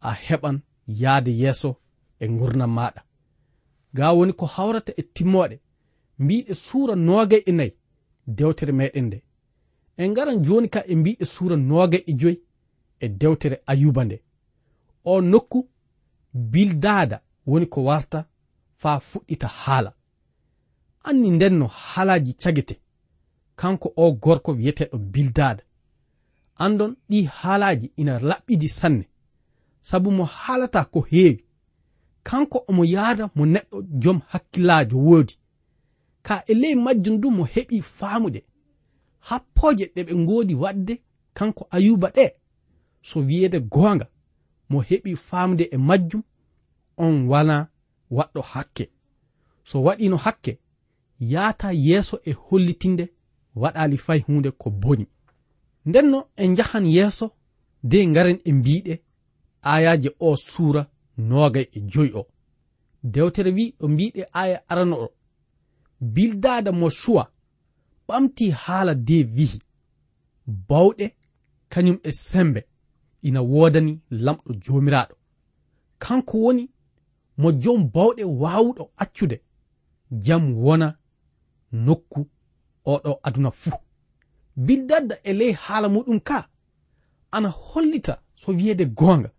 a 0.00 0.10
heɓan 0.24 0.56
yahde 0.86 1.30
yeeso 1.40 1.70
e 2.20 2.26
gurnam 2.28 2.72
maɗa 2.76 3.00
ga 3.96 4.12
woni 4.16 4.32
ko 4.32 4.46
hawrata 4.54 4.92
e 4.96 5.02
timmoɗe 5.14 5.56
mbiɗe 6.22 6.54
suura 6.54 6.94
noogay 7.06 7.42
e 7.46 7.52
nayi 7.52 7.72
dewtere 8.26 8.72
meɗen 8.72 9.04
nde. 9.06 9.18
En 9.96 10.14
garan 10.14 10.42
joni 10.44 10.68
ka 10.68 10.80
e 10.86 10.94
mbiɗe 10.96 11.24
suura 11.24 11.56
noogay 11.56 12.02
e 12.06 12.12
joyi 12.20 12.38
e 13.00 13.08
dewtere 13.08 13.56
ayuba 13.66 14.04
nde. 14.04 14.16
O 15.04 15.20
nokku 15.20 15.68
bildada 16.52 17.22
woni 17.46 17.66
ko 17.66 17.80
warta 17.84 18.28
fa 18.80 19.00
fuɗɗita 19.08 19.46
haala. 19.46 19.90
Anni 21.08 21.30
ndenno 21.30 21.66
haalaji 21.66 22.32
cagete. 22.34 22.74
kanko 23.56 23.92
o 23.96 24.12
gorko 24.12 24.52
wiyeteɗo 24.52 24.98
bildada 24.98 25.62
andon 26.56 26.96
ɗi 27.10 27.24
haalaji 27.24 27.92
ina 27.96 28.18
laɓɓidi 28.18 28.68
sanne. 28.68 29.04
Sabu 29.80 30.10
mo 30.10 30.24
haalata 30.24 30.84
ko 30.84 31.00
heewi. 31.00 31.44
Kanko 32.22 32.64
omo 32.68 32.84
yaada 32.84 33.30
mo 33.34 33.46
neɗɗo 33.46 33.82
joom 34.02 34.20
hakkillajo 34.30 34.96
woodi. 34.98 35.34
Ka 36.22 36.42
e 36.46 36.54
ley 36.54 36.74
majjum 36.74 37.20
du 37.20 37.30
mo 37.30 37.44
heɓi 37.44 37.82
faamude. 37.82 38.40
Happoje 39.20 39.84
ɗe 39.94 40.00
ɓe 40.06 40.14
ngoodi 40.14 40.54
waɗde 40.54 40.94
kanko 41.34 41.68
ayuba 41.70 42.08
ɗe 42.16 42.34
so 43.02 43.20
wiyeede 43.20 43.60
goonga 43.60 44.06
mo 44.70 44.80
heɓi 44.88 45.16
faamude 45.16 45.64
e 45.72 45.76
majjum 45.76 46.22
on 46.96 47.28
wana 47.28 47.68
waɗɗo 48.10 48.40
hakke. 48.42 48.90
So 49.64 49.82
waɗino 49.82 50.16
hakke 50.16 50.58
yaata 51.20 51.72
yeeso 51.72 52.20
e 52.24 52.32
hollitinde 52.32 53.15
waɗali 53.56 53.96
fay 53.98 54.20
hunde 54.26 54.50
ko 54.50 54.70
boni. 54.70 55.06
Ndenno 55.86 56.28
en 56.36 56.56
jahan 56.56 56.86
yeeso 56.86 57.26
de 57.82 58.06
ngaren 58.06 58.38
e 58.44 58.52
mbiɗe 58.52 58.94
ayaji 59.62 60.10
o 60.20 60.36
suura 60.36 60.82
nogay 61.16 61.66
e 61.72 61.80
joyi 61.80 62.12
o. 62.14 62.26
Dewtere 63.02 63.50
wi 63.50 63.74
ɗo 63.78 63.88
mbiɗe 63.88 64.22
aya 64.32 64.62
arano 64.68 64.96
o 65.04 65.08
bildada 66.00 66.72
mo 66.72 66.88
shuwa 66.90 67.32
ɓamti 68.08 68.50
haala 68.50 68.94
de 68.94 69.24
wihi. 69.36 69.58
Bawɗe 70.68 71.06
kañum 71.68 71.98
e 72.02 72.12
sembe 72.12 72.60
ina 73.22 73.40
wodani 73.42 74.00
lamɗo 74.10 74.52
jomiraɗo 74.64 75.14
kanko 75.98 76.38
woni 76.44 76.70
mo 77.38 77.52
jom 77.62 77.90
bawɗe 77.94 78.24
wawuɗo 78.24 78.90
accude. 78.96 79.40
Jam 80.10 80.54
wona 80.64 80.98
nokku 81.72 82.28
oɗo 82.92 83.20
aduna 83.26 83.50
fuu 83.50 83.78
bildadda 84.56 85.14
e 85.22 85.32
ley 85.32 85.52
haala 85.52 85.88
muɗum 85.88 86.20
ka 86.20 86.48
ana 87.30 87.48
hollita 87.48 88.22
so 88.34 88.52
wiyeede 88.52 88.84
goonga. 88.86 89.30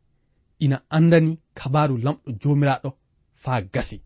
Ina 0.59 0.81
andani 0.89 1.39
kabaru 1.53 1.97
lamɗo 1.97 2.31
jomiraɗo 2.41 2.89
faa 3.33 3.61
gasi. 3.61 4.01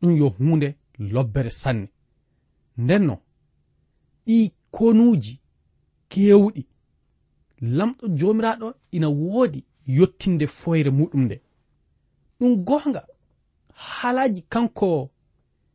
Ɗum 0.00 0.16
yo 0.16 0.28
hunde 0.28 0.76
lobbere 0.98 1.50
sanne. 1.50 1.88
Ndennon 2.78 3.18
ɗi 4.26 4.52
konuuji 4.70 5.40
keewɗi. 6.08 6.66
Lamɗo 7.60 8.08
jomiraɗo 8.18 8.74
ina 8.92 9.08
woodi 9.08 9.64
yottinde 9.86 10.46
foyre 10.46 10.90
muɗum 10.90 11.24
nde. 11.24 11.36
Ɗum 12.38 12.64
goonga 12.64 13.06
haalaji 13.74 14.42
kanko 14.42 15.10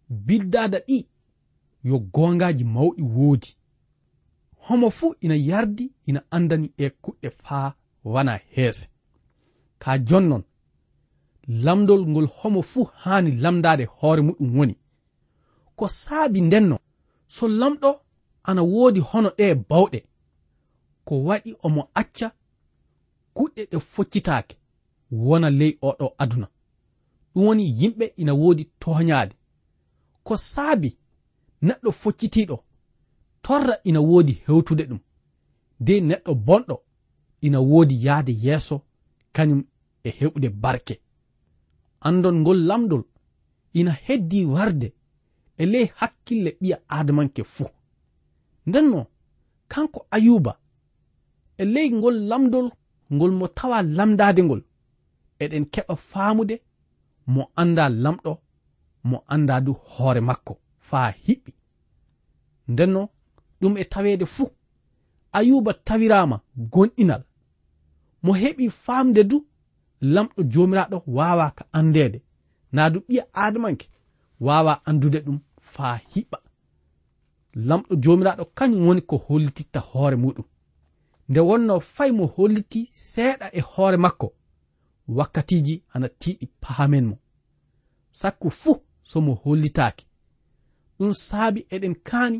bildada 0.09 0.79
ɗi 0.87 1.07
yo 1.87 1.97
gongaji 2.13 2.63
mawɗi 2.63 3.01
woodi. 3.15 3.49
Homo 4.65 4.89
fuu 4.97 5.15
ina 5.25 5.35
yardi 5.49 5.85
ina 6.09 6.21
andani 6.35 6.67
e 6.77 6.85
kuɗɗe 7.03 7.29
faa 7.43 7.73
wana 8.03 8.33
heese. 8.53 8.85
Ka 9.81 9.91
jonnon 10.07 10.43
lamdol 11.47 12.01
ngol 12.11 12.27
homo 12.37 12.61
fuu 12.71 12.83
haani 13.01 13.31
lamdade 13.43 13.85
hoore 13.85 14.21
muɗum 14.27 14.49
woni. 14.57 14.75
Ko 15.77 15.87
saabi 15.87 16.41
ndenno 16.41 16.77
so 17.27 17.47
lamɗo 17.47 17.89
ana 18.43 18.61
woodi 18.71 18.99
hono 18.99 19.29
ɗe 19.37 19.45
bawɗe 19.69 19.99
ko 21.07 21.13
waɗi 21.27 21.51
omo 21.65 21.81
acca 21.99 22.27
kuɗɗe 23.35 23.61
ɗe 23.71 23.77
foccitaake 23.79 24.55
wona 25.11 25.49
ley 25.59 25.73
oɗo 25.89 26.05
aduna. 26.21 26.47
Ɗum 27.33 27.43
woni 27.47 27.63
yimɓe 27.79 28.05
ina 28.21 28.33
woodi 28.41 28.63
toñaade 28.81 29.33
ko 30.23 30.33
saabi 30.37 30.89
neɗɗo 31.61 31.91
foccitiɗo 32.01 32.57
torra 33.41 33.75
ina 33.83 33.99
woodi 34.09 34.33
hewtude 34.45 34.83
ɗum. 34.89 34.99
De 35.79 35.93
neɗɗo 36.01 36.31
bonɗo 36.47 36.75
ina 37.41 37.59
woodi 37.69 37.95
yahde 38.05 38.31
yeeso 38.43 38.75
kañum 39.35 39.61
e 40.03 40.09
heɓude 40.19 40.49
barke. 40.49 40.95
Andon 42.07 42.35
ngol 42.41 42.59
lamdol 42.69 43.03
ina 43.73 43.91
heddi 44.05 44.45
warde 44.45 44.87
e 45.57 45.65
ley 45.65 45.85
hakkille 45.99 46.49
ɓiya 46.61 46.77
adamanke 46.87 47.43
fuu. 47.43 47.69
Ndenno 48.67 49.05
kanko 49.67 49.99
ayuba 50.11 50.53
e 51.57 51.65
ley 51.65 51.89
ngol 51.91 52.17
lamdol 52.29 52.67
ngol 53.13 53.31
mo 53.39 53.47
tawa 53.47 53.81
lamdade 53.97 54.41
ngol 54.43 54.61
eɗen 55.43 55.65
keɓa 55.73 55.95
faamude 56.09 56.55
mo 57.33 57.41
anda 57.61 57.89
lamɗo 58.03 58.31
mo 59.09 59.17
anda 59.33 59.61
du 59.65 59.71
hoore 59.73 60.21
makko. 60.21 60.53
faa 60.89 61.09
hiɓɓi. 61.25 61.51
Ndenno 62.71 63.01
ɗum 63.59 63.73
e 63.77 63.83
taweede 63.91 64.25
fuu. 64.35 64.49
Ayuba 65.37 65.71
tawiraama 65.87 66.37
gonɗinal. 66.73 67.23
Mo 68.23 68.31
heɓi 68.41 68.65
faamde 68.83 69.21
du 69.31 69.37
lamɗo 70.13 70.39
joomiraaɗo 70.51 70.97
waawa 71.17 71.45
ka 71.57 71.63
anndeede. 71.77 72.19
Naa 72.75 72.89
du 72.93 72.99
ɓiya 73.07 73.23
aadamanke 73.41 73.87
waawa 74.45 74.73
anndude 74.89 75.19
ɗum 75.25 75.39
faa 75.73 75.95
hiɓɓa. 76.11 76.37
Lamɗo 77.67 77.91
joomiraaɗo 78.03 78.43
kañum 78.57 78.83
woni 78.87 79.01
ko 79.09 79.15
hollititta 79.25 79.79
hoore 79.89 80.15
muɗum. 80.23 80.45
Nde 81.29 81.39
wonno 81.49 81.79
fay 81.95 82.11
mo 82.17 82.25
holliti 82.35 82.79
seeɗa 83.11 83.47
e 83.59 83.61
hoore 83.71 83.97
makko 84.05 84.27
wakkatiiji 85.17 85.75
ana 85.93 86.07
tiiɗi 86.19 86.45
paamen 86.61 87.05
mo. 87.09 87.15
Sakku 88.19 88.47
fuu 88.61 88.75
so 89.09 89.21
mo 89.21 89.33
hollitaake. 89.43 90.03
ɗum 90.99 91.13
saabi 91.13 91.65
eɗen 91.69 91.95
kaani 92.07 92.39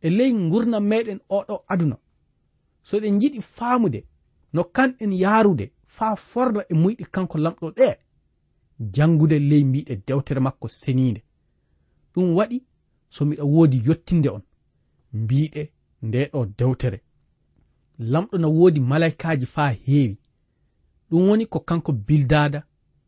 e 0.00 0.10
ley 0.10 0.32
gurdam 0.50 0.84
meɗen 0.90 1.20
oɗo 1.28 1.64
aduna. 1.72 1.96
So 2.82 3.00
ɗen 3.00 3.18
jiɗi 3.20 3.40
faamude 3.40 4.00
no 4.52 4.64
kanɗen 4.64 5.12
yaarude 5.12 5.72
faa 5.86 6.16
forda 6.16 6.60
e 6.70 6.74
muyɗi 6.74 7.04
kanko 7.14 7.38
lamɗo 7.38 7.66
ɗe 7.78 7.88
jangude 8.94 9.38
ley 9.38 9.64
mbiɗe 9.64 9.94
dewtere 10.06 10.40
makko 10.40 10.68
seniinde. 10.68 11.22
Ɗum 12.14 12.34
waɗi 12.38 12.58
so 13.08 13.24
miɗa 13.24 13.44
woodi 13.44 13.82
yottinde 13.86 14.28
on 14.36 14.42
mbiɗe 15.12 15.62
nde 16.02 16.20
ɗo 16.32 16.46
dewtere. 16.58 16.98
Lamɗo 17.98 18.38
na 18.38 18.48
woodi 18.48 18.80
malaikaji 18.80 19.46
faa 19.46 19.70
heewi. 19.86 20.18
Ɗum 21.10 21.28
woni 21.28 21.46
ko 21.46 21.60
kanko 21.60 21.92
bildada 21.92 22.60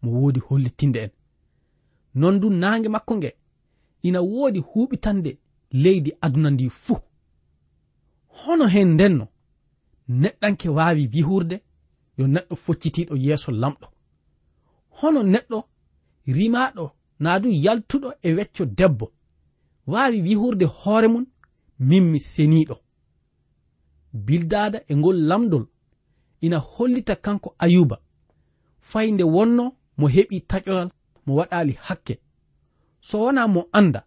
mo 0.02 0.10
woodi 0.20 0.40
hollitinde 0.40 0.98
en. 1.04 1.10
Non 2.14 2.40
du 2.40 2.50
naange 2.50 2.88
makko 2.88 3.16
nge 3.16 3.30
ina 4.08 4.20
woodi 4.32 4.60
huuɓitande 4.68 5.30
leydi 5.82 6.10
aduna 6.24 6.50
ndi 6.50 6.66
fuu. 6.82 7.00
Hono 8.38 8.66
hen 8.74 8.88
ndenno 8.94 9.26
neɗɗanke 10.20 10.68
waawi 10.76 11.02
bihurde 11.12 11.56
yo 12.18 12.24
neɗɗo 12.34 12.54
foccitiiɗo 12.64 13.14
yeeso 13.24 13.50
lamɗo. 13.62 13.86
Hono 14.98 15.20
neɗɗo 15.32 15.58
rimaɗo 16.36 16.84
naa 17.22 17.38
du 17.42 17.48
yaltuɗo 17.64 18.08
e 18.22 18.28
wecco 18.36 18.64
debbo 18.78 19.06
waawi 19.92 20.18
wihurde 20.26 20.64
hoore 20.78 21.08
mum 21.12 21.26
min 21.88 22.04
mi 22.12 22.20
seniiɗo. 22.30 22.76
Bildaada 24.26 24.78
e 24.88 24.96
ngol 24.96 25.18
lamdol 25.28 25.64
ina 26.40 26.58
hollita 26.58 27.14
kanko 27.24 27.48
ayuba. 27.64 27.96
Fayde 28.90 29.24
wonno 29.34 29.64
mo 29.98 30.06
heɓi 30.14 30.36
taƴolal 30.50 30.90
mo 31.26 31.32
waɗaali 31.38 31.72
hakke. 31.86 32.14
so 33.06 33.16
wona 33.24 33.42
mo 33.48 33.60
anda 33.78 34.00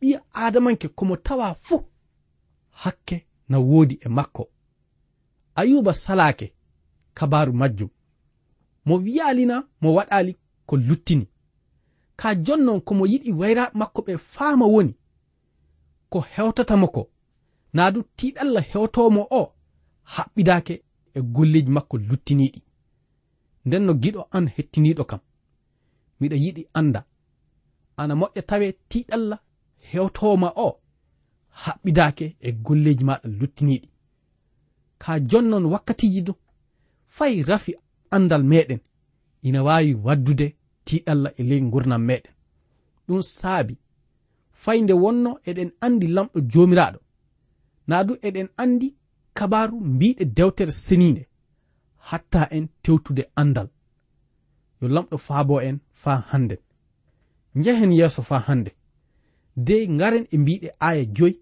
ɓi 0.00 0.08
adamanke 0.32 0.88
komo 0.88 1.16
tawa 1.16 1.54
fuu 1.54 1.82
hakke 2.70 3.26
na 3.48 3.58
woodi 3.58 3.98
e 4.02 4.08
makko. 4.08 4.48
Ayuba 5.54 5.94
salake 5.94 6.54
kabaru 7.14 7.52
majjum. 7.52 7.88
Mo 8.84 8.94
wiyalina 8.96 9.56
mo 9.80 9.94
waɗali 9.94 10.32
ko 10.66 10.76
luttini. 10.76 11.26
Ka 12.16 12.34
jonnon 12.34 12.80
komo 12.80 13.04
yiɗi 13.06 13.32
wayra 13.32 13.70
makko 13.74 14.02
ɓe 14.06 14.18
faama 14.18 14.66
woni. 14.66 14.94
Ko 16.10 16.20
hewtatamo 16.20 16.88
ko. 16.88 17.10
Naa 17.72 17.90
du 17.90 18.00
tiɗalla 18.16 18.60
hewtomo 18.60 19.26
o 19.30 19.52
haɓɓidake 20.14 20.74
e 21.14 21.20
golleji 21.34 21.70
makko 21.70 21.96
luttiniɗi 21.98 22.60
nden 23.66 23.82
no 23.86 23.92
giɗo 24.02 24.20
an 24.30 24.46
hettiniɗo 24.54 25.04
kam. 25.10 25.20
Miɗa 26.20 26.36
yiɗi 26.44 26.62
anda 26.78 27.00
ana 27.96 28.14
moƴƴa 28.14 28.42
tawe 28.48 28.72
tiɗalla 28.90 29.36
hewtoma 29.90 30.48
o 30.56 30.68
haɓɓidake 31.62 32.26
e 32.40 32.52
golleji 32.52 33.04
maɗa 33.04 33.28
luttiniɗi 33.38 33.88
ka 35.02 35.12
jonnon 35.30 35.64
wakkatiji 35.72 36.22
du 36.26 36.32
fay 37.16 37.42
rafi 37.42 37.72
andal 38.10 38.42
meɗen 38.44 38.80
ina 39.42 39.62
wawi 39.62 39.94
waddude 39.94 40.46
tiɗalla 40.86 41.28
e 41.40 41.42
ley 41.48 41.60
gurnam 41.72 42.02
meɗen 42.08 42.32
ɗum 43.06 43.22
saabi 43.22 43.74
fay 44.62 44.78
nde 44.82 44.92
wonno 45.02 45.30
eɗen 45.48 45.70
andi 45.84 46.06
lamɗo 46.16 46.38
jomiraɗo 46.52 46.98
na 47.88 48.04
du 48.06 48.14
eɗen 48.26 48.48
andi 48.62 48.88
kabaru 49.36 49.76
mbiɗe 49.92 50.24
dewtere 50.36 50.72
seniinde 50.84 51.22
hatta 52.08 52.48
en 52.56 52.64
tewtude 52.82 53.22
andal 53.40 53.68
yo 54.80 54.86
lamɗo 54.94 55.16
faabo 55.26 55.54
en 55.68 55.76
fa 56.02 56.12
hannden 56.30 56.60
njehen 57.54 57.92
yeeso 57.92 58.22
fa 58.22 58.38
hannde. 58.38 58.72
De 59.56 59.88
ngaren 59.88 60.26
e 60.30 60.38
mbiɗe 60.38 60.68
aya 60.78 61.04
joyi 61.04 61.40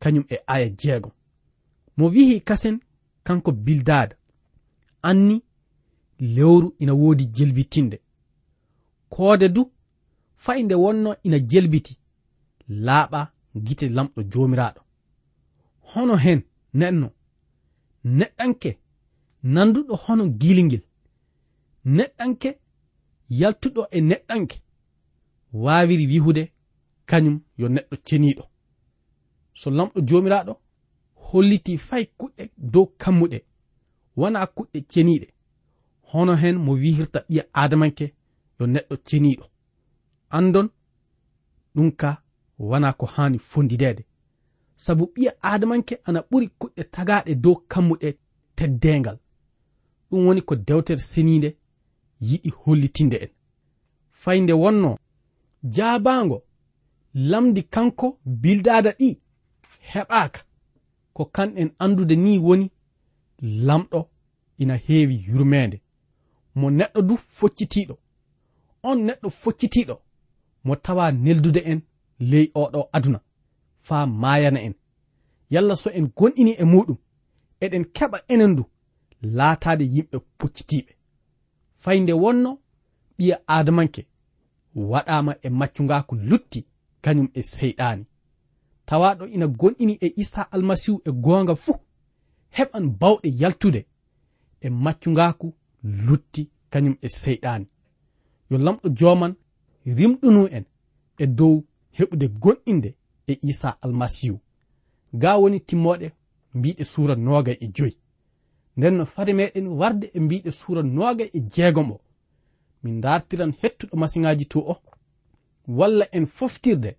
kañum 0.00 0.24
e 0.28 0.36
aya 0.46 0.68
jeego. 0.68 1.12
Mo 1.96 2.08
wihi 2.08 2.40
kasen 2.40 2.80
kanko 3.24 3.52
bildada 3.52 4.16
anni 5.02 5.42
lewru 6.18 6.74
ina 6.78 6.94
woodi 6.94 7.26
jelbitinde. 7.26 8.00
Koode 9.08 9.48
du 9.48 9.72
fay 10.36 10.62
nde 10.62 10.74
wonno 10.74 11.16
ina 11.22 11.38
jelbiti 11.38 11.98
laaɓa 12.68 13.20
gite 13.64 13.88
lamɗo 13.88 14.22
joomiraaɗo. 14.32 14.80
Hono 15.80 16.16
hen 16.16 16.40
neɗno 16.74 17.08
neɗɗanke 18.04 18.70
nanduɗo 19.42 19.94
hono 20.04 20.24
gilingel 20.40 20.82
neɗɗanke 21.84 22.50
yaltuɗo 23.40 23.82
e 23.90 24.00
neɗɗanke. 24.00 24.63
waawiri 25.54 26.06
wihude 26.06 26.52
kañum 27.06 27.40
yo 27.56 27.68
neɗɗo 27.68 27.96
ceniiɗo. 28.06 28.44
So 29.54 29.70
lamɗo 29.70 30.00
joomiraaɗo 30.08 30.54
holliti 31.14 31.78
fay 31.78 32.04
kuɗɗe 32.18 32.50
dow 32.72 32.86
kammuɗe. 33.00 33.38
Wona 34.16 34.46
kuɗɗe 34.46 34.78
ceniiɗe. 34.92 35.28
Hono 36.10 36.34
hen 36.42 36.56
mo 36.64 36.72
wihirta 36.72 37.18
ɓiya 37.28 37.44
adamanke 37.52 38.14
yo 38.58 38.66
neɗɗo 38.66 38.94
ceniiɗo. 39.06 39.44
Andon 40.30 40.68
ɗum 41.74 41.90
ka 42.00 42.22
wona 42.58 42.92
ko 42.92 43.06
haani 43.06 43.38
fondideede. 43.38 44.02
Sabu 44.76 45.04
ɓiya 45.14 45.32
adamanke 45.40 45.94
ana 46.04 46.20
ɓuri 46.30 46.48
kuɗɗe 46.60 46.82
tagaaɗe 46.94 47.34
dow 47.34 47.56
kammuɗe 47.68 48.08
teddengal 48.56 49.18
ɗum 50.10 50.26
woni 50.26 50.40
ko 50.42 50.54
dewtere 50.56 50.98
seniinde 50.98 51.56
yiɗi 52.20 52.50
hollitinde 52.50 53.16
en. 53.24 53.30
Fay 54.10 54.40
nde 54.40 54.52
wonno 54.52 54.98
jabango 55.64 56.42
lamdi 57.14 57.62
kanko 57.62 58.18
bildada 58.24 58.90
ɗi 58.98 59.20
heɓaka 59.92 60.40
ko 61.12 61.24
kanɗen 61.24 61.70
andude 61.78 62.16
ni 62.16 62.38
woni 62.38 62.70
lamɗo 63.40 64.10
ina 64.58 64.76
heewi 64.76 65.24
yurmede 65.26 65.82
mo 66.54 66.70
neɗɗo 66.70 67.00
du 67.08 67.14
foccitiɗo 67.36 67.94
on 68.82 68.98
neɗɗo 69.06 69.28
foccitiɗo 69.30 69.94
mo 70.64 70.76
tawa 70.76 71.12
neldude 71.12 71.60
en 71.70 71.80
ley 72.18 72.50
oɗo 72.54 72.88
aduna 72.92 73.20
faa 73.86 74.06
mayana 74.06 74.60
en. 74.62 74.74
Yalla 75.50 75.76
so 75.76 75.90
en 75.90 76.06
gonɗini 76.16 76.52
e 76.62 76.64
muɗum 76.64 76.96
eɗen 77.60 77.84
keɓa 77.96 78.18
enen 78.28 78.56
du 78.56 78.64
laatade 79.22 79.84
yimɓe 79.94 80.18
poccitiiɓe 80.38 80.92
fayde 81.82 82.12
wonno 82.12 82.50
ɓiya 83.18 83.36
adamanke 83.46 84.06
waɗama 84.74 85.36
e 85.42 85.48
maccungako 85.50 86.16
lutti 86.16 86.66
kañum 87.02 87.28
e 87.34 87.42
seyɗani 87.42 88.04
tawaɗo 88.86 89.26
ina 89.26 89.46
gonɗini 89.46 89.98
e 90.00 90.12
isa 90.16 90.42
almasihu 90.52 91.00
e 91.04 91.10
gonga 91.12 91.54
fuu 91.56 91.78
heɓan 92.56 92.84
bawɗe 93.00 93.28
yaltude 93.40 93.86
e 94.60 94.68
maccugaku 94.70 95.54
lutti 96.06 96.50
kañum 96.70 96.96
e 97.00 97.08
seyɗani 97.08 97.66
yo 98.50 98.58
lamɗo 98.58 98.88
joman 98.98 99.34
rimɗunu 99.86 100.42
en 100.56 100.64
e 101.18 101.26
dow 101.26 101.64
heɓude 101.98 102.26
gonɗinde 102.42 102.94
e 103.26 103.38
isa 103.42 103.78
almasihu 103.80 104.40
ga 105.14 105.36
woni 105.40 105.60
timmoɗe 105.60 106.12
mbiɗe 106.54 106.84
suura 106.84 107.14
noga 107.16 107.52
e 107.52 107.66
joyi. 107.74 107.96
Nden 108.76 108.94
no 108.96 109.04
fade 109.06 109.32
meɗen 109.32 109.66
warde 109.66 110.10
e 110.14 110.20
mbiɗe 110.20 110.50
suura 110.50 110.82
noga 110.82 111.24
e 111.24 111.40
jeegom 111.52 111.90
o. 111.92 112.00
min 112.84 113.00
dartiran 113.00 113.52
hettuɗo 113.60 113.96
masiŋaji 113.96 114.44
to 114.52 114.58
o 114.72 114.74
walla 115.78 116.04
en 116.16 116.26
foftirde 116.26 116.90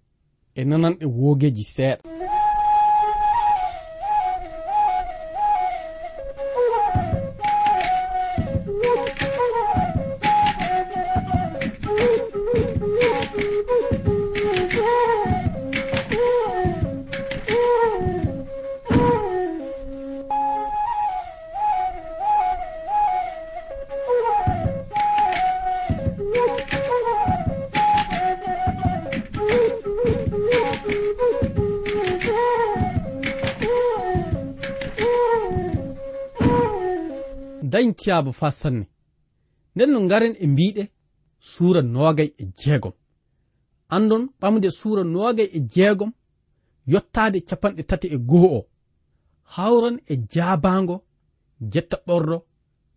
e 0.55 0.61
nananɗe 0.69 1.05
woogeji 1.17 1.63
seeɗa. 1.75 2.14
tiyaba 38.05 38.31
fa 38.39 38.51
sanne 38.51 38.85
nden 39.75 39.89
no 39.91 39.99
ngaren 40.05 40.35
e 40.43 40.47
mbiɗe 40.53 40.83
suura 41.51 41.81
noogay 41.81 42.29
e 42.41 42.43
jeegom. 42.59 42.93
Andon 43.95 44.23
ɓamde 44.39 44.69
suura 44.79 45.03
noogay 45.13 45.49
e 45.57 45.59
jeegom 45.73 46.11
yottaade 46.91 47.39
capanɗe 47.47 47.83
tati 47.89 48.07
e 48.15 48.17
goho 48.29 48.47
o. 48.59 48.61
Hawran 49.53 49.97
e 50.11 50.15
jaabango 50.31 50.95
jetta 51.71 51.97
ɓorɗo 52.07 52.37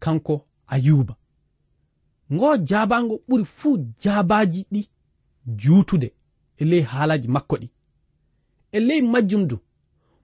kanko 0.02 0.34
ayuba 0.74 1.14
ngo 2.32 2.48
jaabango 2.68 3.14
ɓuri 3.28 3.44
fuu 3.56 3.76
jaabaji 4.02 4.60
ɗi 4.72 4.80
juutude 5.60 6.08
e 6.60 6.64
ley 6.70 6.82
haalaji 6.90 7.28
makko 7.34 7.54
ɗi. 7.62 7.68
E 8.76 8.78
ley 8.88 9.00
majjum 9.12 9.44
du 9.50 9.56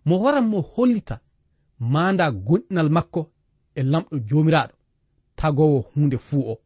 mo 0.07 0.15
waran 0.23 0.47
mo 0.53 0.59
hollita 0.73 1.17
manda 1.93 2.25
gonɗinal 2.47 2.89
makko 2.97 3.21
e 3.79 3.83
lamɗo 3.83 4.17
jomiraɗo 4.29 4.74
tagowo 5.45 5.81
hunde 5.81 6.19
fuu 6.19 6.51
o. 6.53 6.61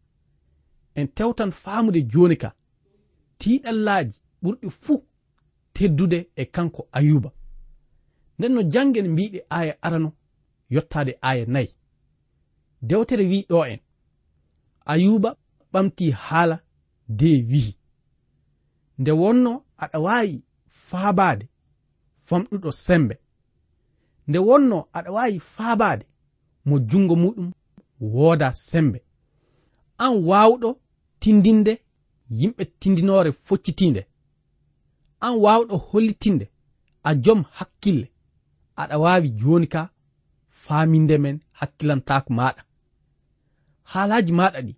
En 0.94 1.08
tewtan 1.08 1.50
faamude 1.52 2.02
joni 2.02 2.36
ka 2.36 2.50
tiiɗallaji 3.38 4.14
ɓurɗi 4.42 4.68
fuu 4.70 5.04
teddude 5.72 6.18
e 6.36 6.44
kanko 6.44 6.88
ayuba. 6.92 7.30
Nden 8.38 8.52
no 8.54 8.62
jangen 8.72 9.08
mbiɗe 9.12 9.40
aya 9.50 9.82
arano 9.82 10.12
yottade 10.74 11.12
aya 11.20 11.44
nayi. 11.46 11.74
Dewtere 12.88 13.24
wi 13.30 13.46
ɗo 13.50 13.66
en. 13.72 13.80
Ayuba 14.92 15.30
ɓamti 15.72 16.10
haala 16.10 16.56
de 17.08 17.30
wihi. 17.50 17.72
Nde 18.98 19.10
wonno 19.20 19.52
aɗa 19.82 19.98
waawi 20.06 20.42
faabaade 20.68 21.44
famɗuɗo 22.26 22.70
sembe. 22.72 23.14
Nde 24.28 24.38
wonno 24.38 24.76
aɗa 24.96 25.10
waawi 25.16 25.38
faabaade 25.40 26.04
mo 26.64 26.78
junngo 26.78 27.16
muɗum 27.16 27.52
wooda 28.00 28.52
sembe. 28.52 29.02
An 29.98 30.12
waawɗo 30.28 30.80
tindinde 31.20 31.72
yimɓe 32.30 32.64
tindinoore 32.80 33.32
foccitinde 33.32 34.06
an 35.20 35.34
waawɗo 35.42 35.76
hollitinde 35.76 36.50
a 37.02 37.14
jom 37.14 37.42
hakkille. 37.56 38.06
Aɗa 38.76 38.98
waawi 38.98 39.28
jooni 39.40 39.66
ka 39.66 39.90
faaminde 40.48 41.18
men 41.18 41.40
hakkilantaako 41.58 42.32
maaɗa. 42.38 42.62
Haalaaji 43.82 44.32
maaɗa 44.32 44.60
ɗi 44.66 44.74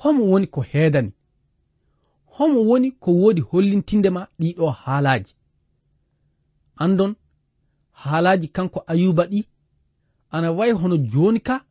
homo 0.00 0.22
woni 0.30 0.46
ko 0.46 0.60
heedani. 0.60 1.12
Homo 2.36 2.60
woni 2.68 2.90
ko 2.92 3.10
woodi 3.12 3.40
hollintinde 3.40 4.10
ma 4.10 4.28
ɗiɗo 4.40 4.70
haalaaji. 4.82 5.34
Andon 6.76 7.16
haalaaji 7.90 8.48
kanko 8.48 8.84
ayuba 8.86 9.24
ɗi 9.26 9.40
ana 10.30 10.52
wayi 10.52 10.72
hono 10.72 10.96
jooni 10.96 11.40
ka 11.40 11.64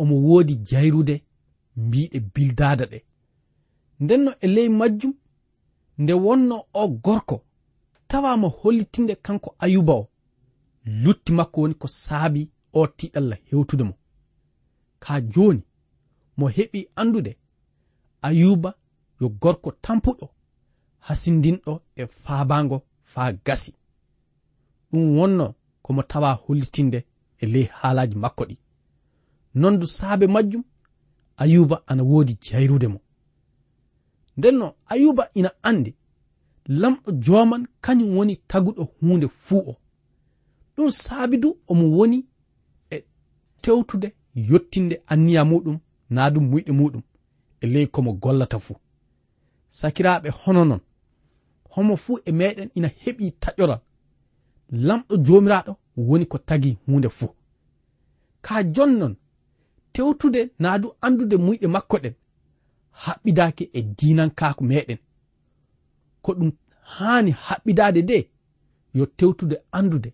omo 0.00 0.14
woodi 0.26 0.54
jayrude 0.68 1.24
mbiɗe 1.76 2.18
bildada 2.34 2.84
ɗe. 2.92 2.98
Ndenno 4.00 4.30
e 4.40 4.46
ley 4.54 4.68
majjum 4.68 5.14
nde 5.98 6.12
wonno 6.24 6.56
o 6.74 6.88
gorko 6.88 7.36
tawama 8.08 8.48
hollitinde 8.48 9.14
kanko 9.14 9.54
ayuba 9.58 9.92
o. 10.02 10.08
Lutti 10.84 11.32
makko 11.32 11.60
woni 11.60 11.74
ko 11.74 11.86
saabi 11.88 12.50
o 12.72 12.86
tiɗalla 12.86 13.36
hewtude 13.48 13.84
mo. 13.84 13.94
Ka 15.02 15.20
joni 15.20 15.62
mo 16.36 16.46
heɓi 16.56 16.80
andude 17.00 17.32
ayuba 18.22 18.70
yo 19.20 19.28
gorko 19.28 19.70
tampuɗo 19.84 20.26
hasindinɗo 21.06 21.72
e 21.96 22.06
faabango 22.06 22.76
faa 23.12 23.32
gasi. 23.32 23.72
Ɗum 24.90 25.16
wonno 25.18 25.54
komo 25.82 26.02
tawa 26.02 26.32
hollitinde 26.42 26.98
e 27.42 27.46
ley 27.46 27.66
haalaji 27.78 28.16
makko 28.16 28.44
ɗi. 28.44 28.56
nondu 29.60 29.86
saabe 29.96 30.26
majjum 30.34 30.64
ayuba 31.42 31.76
ana 31.90 32.02
woodi 32.10 32.34
jayrude 32.44 32.88
mo. 32.88 33.00
Ndenno 34.36 34.66
ayuba 34.92 35.22
ina 35.34 35.50
andi 35.62 35.92
lamɗo 36.80 37.12
joman 37.24 37.62
kañum 37.84 38.16
woni 38.16 38.34
taguɗo 38.50 38.82
hunde 39.00 39.28
fuu 39.28 39.62
o. 39.70 39.76
Ɗum 40.76 40.90
saabi 40.90 41.36
du 41.42 41.48
omo 41.70 41.84
woni 41.96 42.18
e 42.90 43.04
tewtude 43.62 44.08
yottinde 44.34 45.02
anniya 45.06 45.42
muɗum 45.50 45.78
na 46.10 46.30
ɗum 46.32 46.44
muyɗe 46.50 46.72
muɗum 46.72 47.02
e 47.60 47.66
ley 47.66 47.86
komo 47.86 48.12
gollata 48.12 48.58
fuu. 48.58 48.76
Sakiraɓe 49.68 50.28
hono 50.40 50.64
non 50.64 50.80
homo 51.70 51.96
fuu 51.96 52.18
e 52.24 52.32
meɗen 52.32 52.70
ina 52.74 52.88
heɓi 53.02 53.24
taƴoral. 53.42 53.80
Lamɗo 54.86 55.14
jomiraɗo 55.26 55.72
woni 55.96 56.26
ko 56.26 56.38
tagi 56.38 56.78
hunde 56.86 57.08
fuu. 57.08 57.30
Ka 58.40 58.62
jonnon 58.74 59.14
tewtude 59.92 60.40
naa 60.58 60.78
du 60.82 60.88
andude 61.04 61.36
muyɗe 61.36 61.66
makko 61.74 61.96
ɗen 62.04 62.14
haɓɓidaake 63.02 63.64
e 63.78 63.80
diinankaaku 63.98 64.62
meɗen 64.70 64.98
ko 66.24 66.30
ɗum 66.38 66.50
haani 66.94 67.30
haɓɓidaade 67.46 68.00
nde 68.02 68.18
yo 68.98 69.04
tewtude 69.18 69.56
andude 69.78 70.10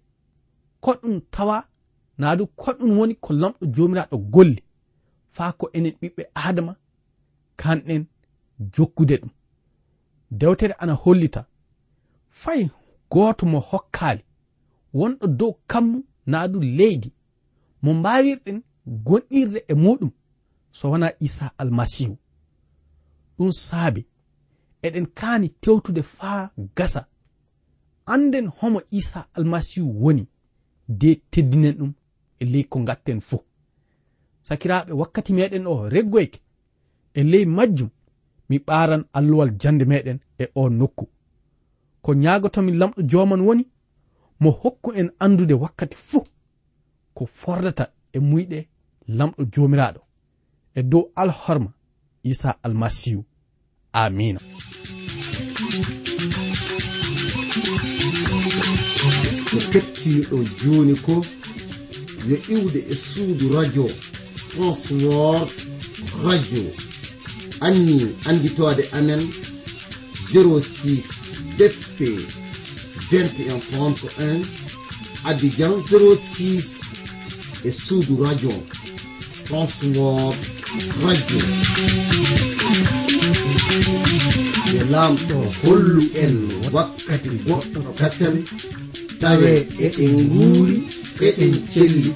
ko 0.81 0.91
ɗum 1.01 1.21
tawa 1.35 1.57
naa 2.19 2.37
du 2.39 2.47
ko 2.47 2.71
ɗum 2.79 2.91
woni 2.99 3.15
ko 3.25 3.31
lamɗo 3.41 3.65
joomiraaɗo 3.75 4.17
golli 4.35 4.63
faa 5.37 5.53
ko 5.59 5.65
enen 5.77 5.95
ɓiɓɓe 6.01 6.23
adama 6.35 6.73
kanɗen 7.61 8.03
jokkude 8.75 9.17
ɗum. 9.21 9.31
Dewtere 10.31 10.75
ana 10.79 10.93
hollita 11.03 11.47
fay 12.31 12.69
gooto 13.11 13.47
mo 13.47 13.59
hokkaali 13.71 14.23
wonɗo 14.95 15.27
dow 15.39 15.53
kammu 15.71 15.99
naa 16.27 16.49
du 16.49 16.59
leydi 16.61 17.13
mo 17.83 17.91
mbaawirɗen 17.95 18.59
gonɗirde 18.87 19.65
e 19.69 19.75
muɗum 19.75 20.11
so 20.73 20.91
wona 20.91 21.13
isa 21.21 21.53
almasihu. 21.59 22.17
Ɗum 23.39 23.51
saabi 23.53 24.07
eɗen 24.83 25.07
kaani 25.07 25.49
tewtude 25.49 26.03
faa 26.03 26.51
gasa. 26.77 27.07
Anden 28.07 28.47
homo 28.59 28.81
isa 28.91 29.29
almasihu 29.35 29.89
woni 30.05 30.27
de 30.89 31.15
teddinen 31.31 31.75
ɗum 31.79 31.93
e 32.41 32.45
ley 32.45 32.65
ko 32.65 32.79
gatten 32.85 33.21
fo 33.21 33.45
sakiraɓe 34.47 34.93
wakkati 34.93 35.33
meɗen 35.33 35.67
o 35.67 35.89
reggoyke 35.89 36.39
e 37.15 37.23
ley 37.23 37.45
majjum 37.47 37.89
mi 38.49 38.59
ɓaran 38.59 39.05
alluwal 39.13 39.51
jande 39.61 39.85
meɗen 39.85 40.19
e 40.39 40.45
o 40.55 40.69
nokku. 40.69 41.05
Ko 42.03 42.11
ñagotomi 42.15 42.73
lamɗo 42.73 43.01
joman 43.11 43.41
woni 43.41 43.65
mo 44.41 44.51
hokku 44.51 44.93
en 45.01 45.09
andude 45.25 45.55
wakkati 45.55 45.97
fuu 45.97 46.25
ko 47.15 47.27
fordata 47.27 47.85
e 48.13 48.19
muyɗe 48.19 48.69
lamɗo 49.09 49.45
jomiraɗo 49.53 50.01
e 50.75 50.83
dow 50.83 51.11
alhorma 51.17 51.71
isa 52.23 52.57
almasihu 52.63 53.25
amina 53.93 54.41
ko 59.51 59.59
kettiniɗo 59.73 60.39
joni 60.61 60.95
ko 61.07 61.25
yo 62.29 62.37
iwde 62.55 62.81
e 62.93 62.95
suudu 62.95 63.47
radio 63.57 63.87
transword 64.51 65.51
radio. 66.25 66.65
Anni 67.61 68.17
anditode 68.25 68.89
amen 68.93 69.33
06 70.33 71.03
bp 71.59 71.99
2131 73.11 74.47
abidjan 75.25 75.73
06 75.73 76.81
e 77.65 77.71
suudu 77.73 78.25
radio. 78.25 78.53
transwor 79.47 80.35
radio. 81.05 81.41
Yo 84.75 84.83
lamɗo 84.93 85.37
hollu 85.63 86.03
en 86.23 86.35
wakkati 86.75 87.31
goɗɗo 87.47 87.81
kasen 87.99 88.37
tawe 89.21 89.51
eɗen 89.87 90.15
guuri 90.31 90.77
eɗen 91.27 91.55
celli 91.73 92.11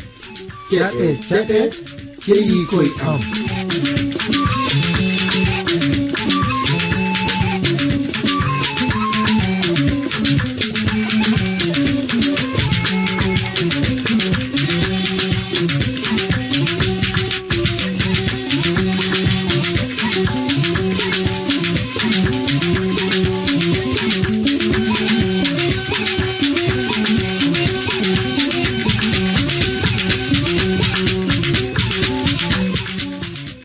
ceɗe 0.69 1.07
ceɗe 1.29 1.59
ceyi 2.23 2.57
koye 2.71 2.91
am. 3.11 3.21